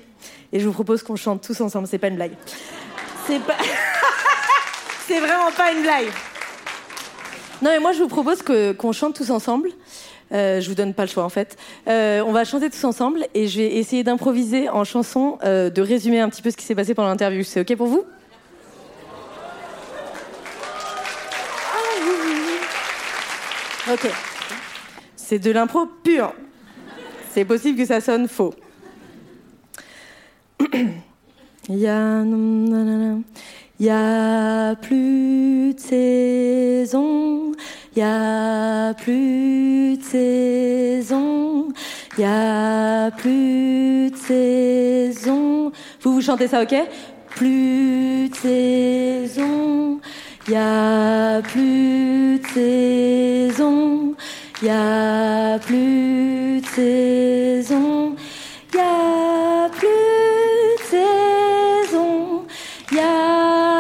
[0.53, 2.33] Et je vous propose qu'on chante tous ensemble, c'est pas une blague.
[3.25, 3.57] C'est pas.
[5.07, 6.09] c'est vraiment pas une blague.
[7.63, 9.69] Non, mais moi je vous propose qu'on chante tous ensemble.
[10.33, 11.57] Euh, je vous donne pas le choix en fait.
[11.87, 15.81] Euh, on va chanter tous ensemble et je vais essayer d'improviser en chanson, euh, de
[15.81, 17.43] résumer un petit peu ce qui s'est passé pendant l'interview.
[17.43, 18.05] C'est ok pour vous?
[23.91, 24.09] Ok.
[25.15, 26.33] C'est de l'impro pure.
[27.33, 28.53] C'est possible que ça sonne faux.
[31.69, 32.23] Il y a...
[33.89, 37.51] A plus de saison,
[37.95, 41.67] y a plus de saison,
[42.17, 45.71] y a plus de saison.
[46.01, 46.75] Vous vous chantez ça, ok?
[47.31, 49.99] Plus de saison,
[50.47, 54.15] y a plus de saison,
[54.63, 58.15] y a plus de saison,
[58.73, 59.87] y a plus
[60.77, 62.45] de saison,
[62.91, 63.70] y a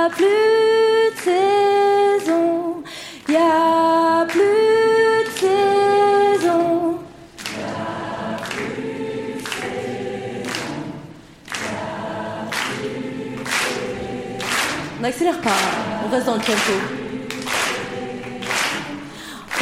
[15.01, 15.49] n'accélère pas,
[16.05, 16.73] on reste dans le tempo.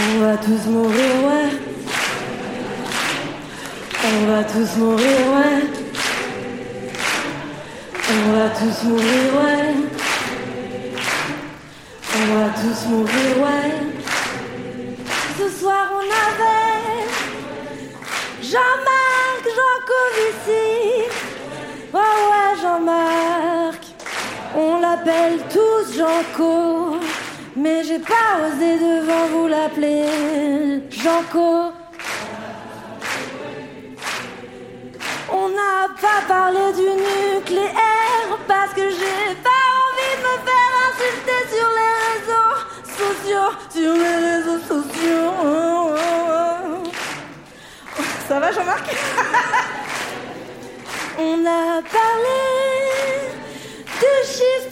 [0.01, 1.49] On va tous mourir, ouais.
[4.05, 5.63] On va tous mourir, ouais.
[8.11, 9.75] On va tous mourir, ouais.
[12.15, 13.71] On va tous mourir, ouais.
[15.37, 17.07] Ce soir on avait
[18.41, 20.67] Jean-Marc Jancovici.
[21.93, 23.28] Ouais, ouais, Jean-Marc.
[25.01, 26.97] On l'appelle tous Janco.
[27.55, 30.05] Mais j'ai pas osé devant vous l'appeler
[30.89, 31.71] Janco.
[35.31, 41.41] On n'a pas parlé du nucléaire parce que j'ai pas envie de me faire insulter
[41.55, 42.55] sur les réseaux
[42.99, 43.51] sociaux.
[43.69, 45.33] Sur les réseaux sociaux.
[48.27, 48.85] Ça va Jean-Marc?
[51.19, 52.58] On a parlé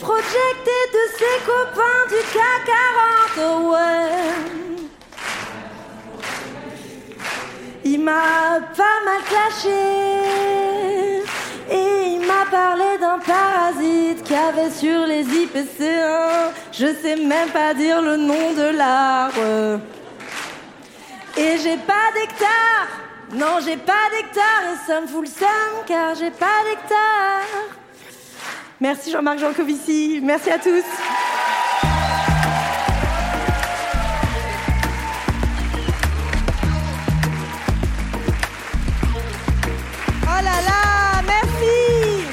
[0.08, 3.40] Chiffre Project et de ses copains du CAC 40.
[3.40, 4.36] oh ouais.
[7.84, 9.70] Il m'a pas mal clashé
[11.70, 16.52] et il m'a parlé d'un parasite qu'il avait sur les IPC1.
[16.72, 19.80] Je sais même pas dire le nom de l'arbre.
[21.38, 22.88] Et j'ai pas d'hectare,
[23.34, 27.87] non j'ai pas d'hectare et ça me fout le seum car j'ai pas d'hectare.
[28.80, 30.84] Merci Jean-Marc Jancovici, merci à tous.
[40.22, 42.28] Oh là là, merci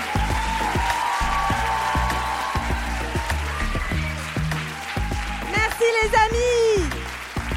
[5.50, 6.90] Merci les amis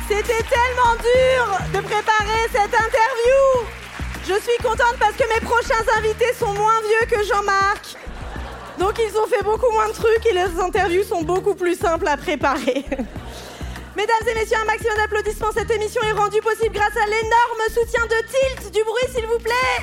[0.07, 3.67] C'était tellement dur de préparer cette interview
[4.23, 7.97] Je suis contente parce que mes prochains invités sont moins vieux que Jean-Marc.
[8.79, 12.07] Donc ils ont fait beaucoup moins de trucs et les interviews sont beaucoup plus simples
[12.07, 12.85] à préparer.
[13.97, 15.51] Mesdames et messieurs, un maximum d'applaudissements.
[15.51, 18.71] Cette émission est rendue possible grâce à l'énorme soutien de Tilt.
[18.71, 19.81] Du bruit, s'il vous plaît.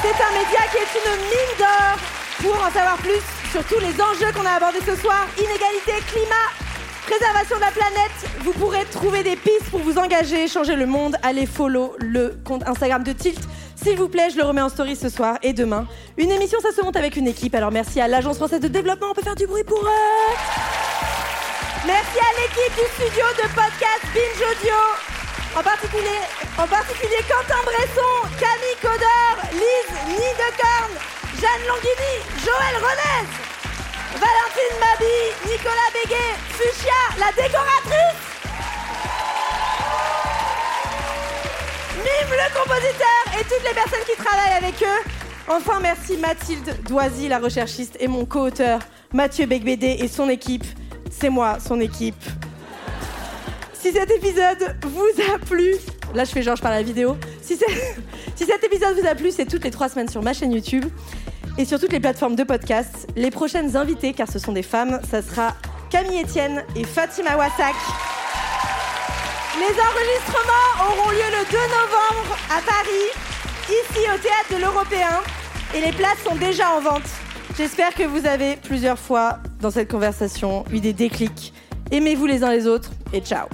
[0.00, 1.98] C'est un média qui est une mine d'or.
[2.42, 6.50] Pour en savoir plus sur tous les enjeux qu'on a abordés ce soir, inégalité, climat,
[7.06, 11.16] préservation de la planète, vous pourrez trouver des pistes pour vous engager, changer le monde.
[11.22, 13.40] Allez follow le compte Instagram de Tilt.
[13.84, 15.86] S'il vous plaît, je le remets en story ce soir et demain.
[16.16, 17.54] Une émission, ça se monte avec une équipe.
[17.54, 19.08] Alors merci à l'Agence française de développement.
[19.10, 20.34] On peut faire du bruit pour eux.
[21.84, 24.72] Merci à l'équipe du studio de podcast Binge Audio.
[25.54, 26.24] En particulier,
[26.56, 30.92] en particulier Quentin Bresson, Camille Codor, Lise Nidecorn,
[31.36, 33.28] Jeanne Longhini, Joël Renez,
[34.16, 38.33] Valentine Mabi, Nicolas Béguet, Fuchsia, la décoratrice,
[42.22, 45.10] Le compositeur et toutes les personnes qui travaillent avec eux.
[45.48, 48.80] Enfin, merci Mathilde Doisy, la recherchiste, et mon co-auteur
[49.12, 50.64] Mathieu Becbédé et son équipe.
[51.10, 52.22] C'est moi, son équipe.
[53.72, 55.74] Si cet épisode vous a plu,
[56.14, 57.16] là je fais parle à la vidéo.
[58.36, 60.86] Si cet épisode vous a plu, c'est toutes les trois semaines sur ma chaîne YouTube
[61.58, 63.06] et sur toutes les plateformes de podcast.
[63.14, 65.54] Les prochaines invitées, car ce sont des femmes, ça sera
[65.90, 67.74] Camille Etienne et Fatima Wassak.
[69.56, 73.08] Les enregistrements auront lieu le 2 novembre à Paris,
[73.68, 75.20] ici au théâtre de l'Européen,
[75.74, 77.08] et les places sont déjà en vente.
[77.56, 81.54] J'espère que vous avez plusieurs fois dans cette conversation eu des déclics.
[81.92, 83.46] Aimez-vous les uns les autres et ciao.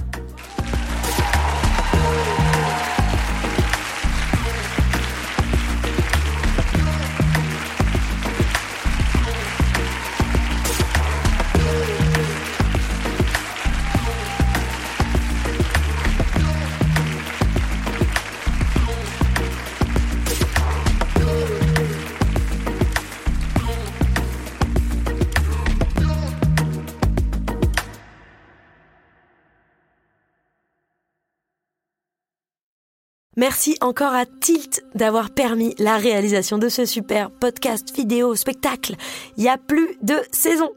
[33.37, 38.95] Merci encore à Tilt d'avoir permis la réalisation de ce super podcast, vidéo, spectacle.
[39.37, 40.69] Il y a plus de saison.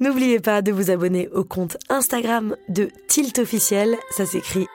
[0.00, 3.96] N'oubliez pas de vous abonner au compte Instagram de Tilt officiel.
[4.10, 4.66] Ça s'écrit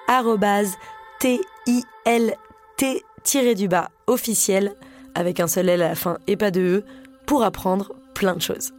[1.20, 3.04] T-I-L-T
[3.56, 4.74] du bas officiel
[5.14, 6.84] avec un seul L à la fin et pas de E
[7.26, 8.72] pour apprendre plein de choses.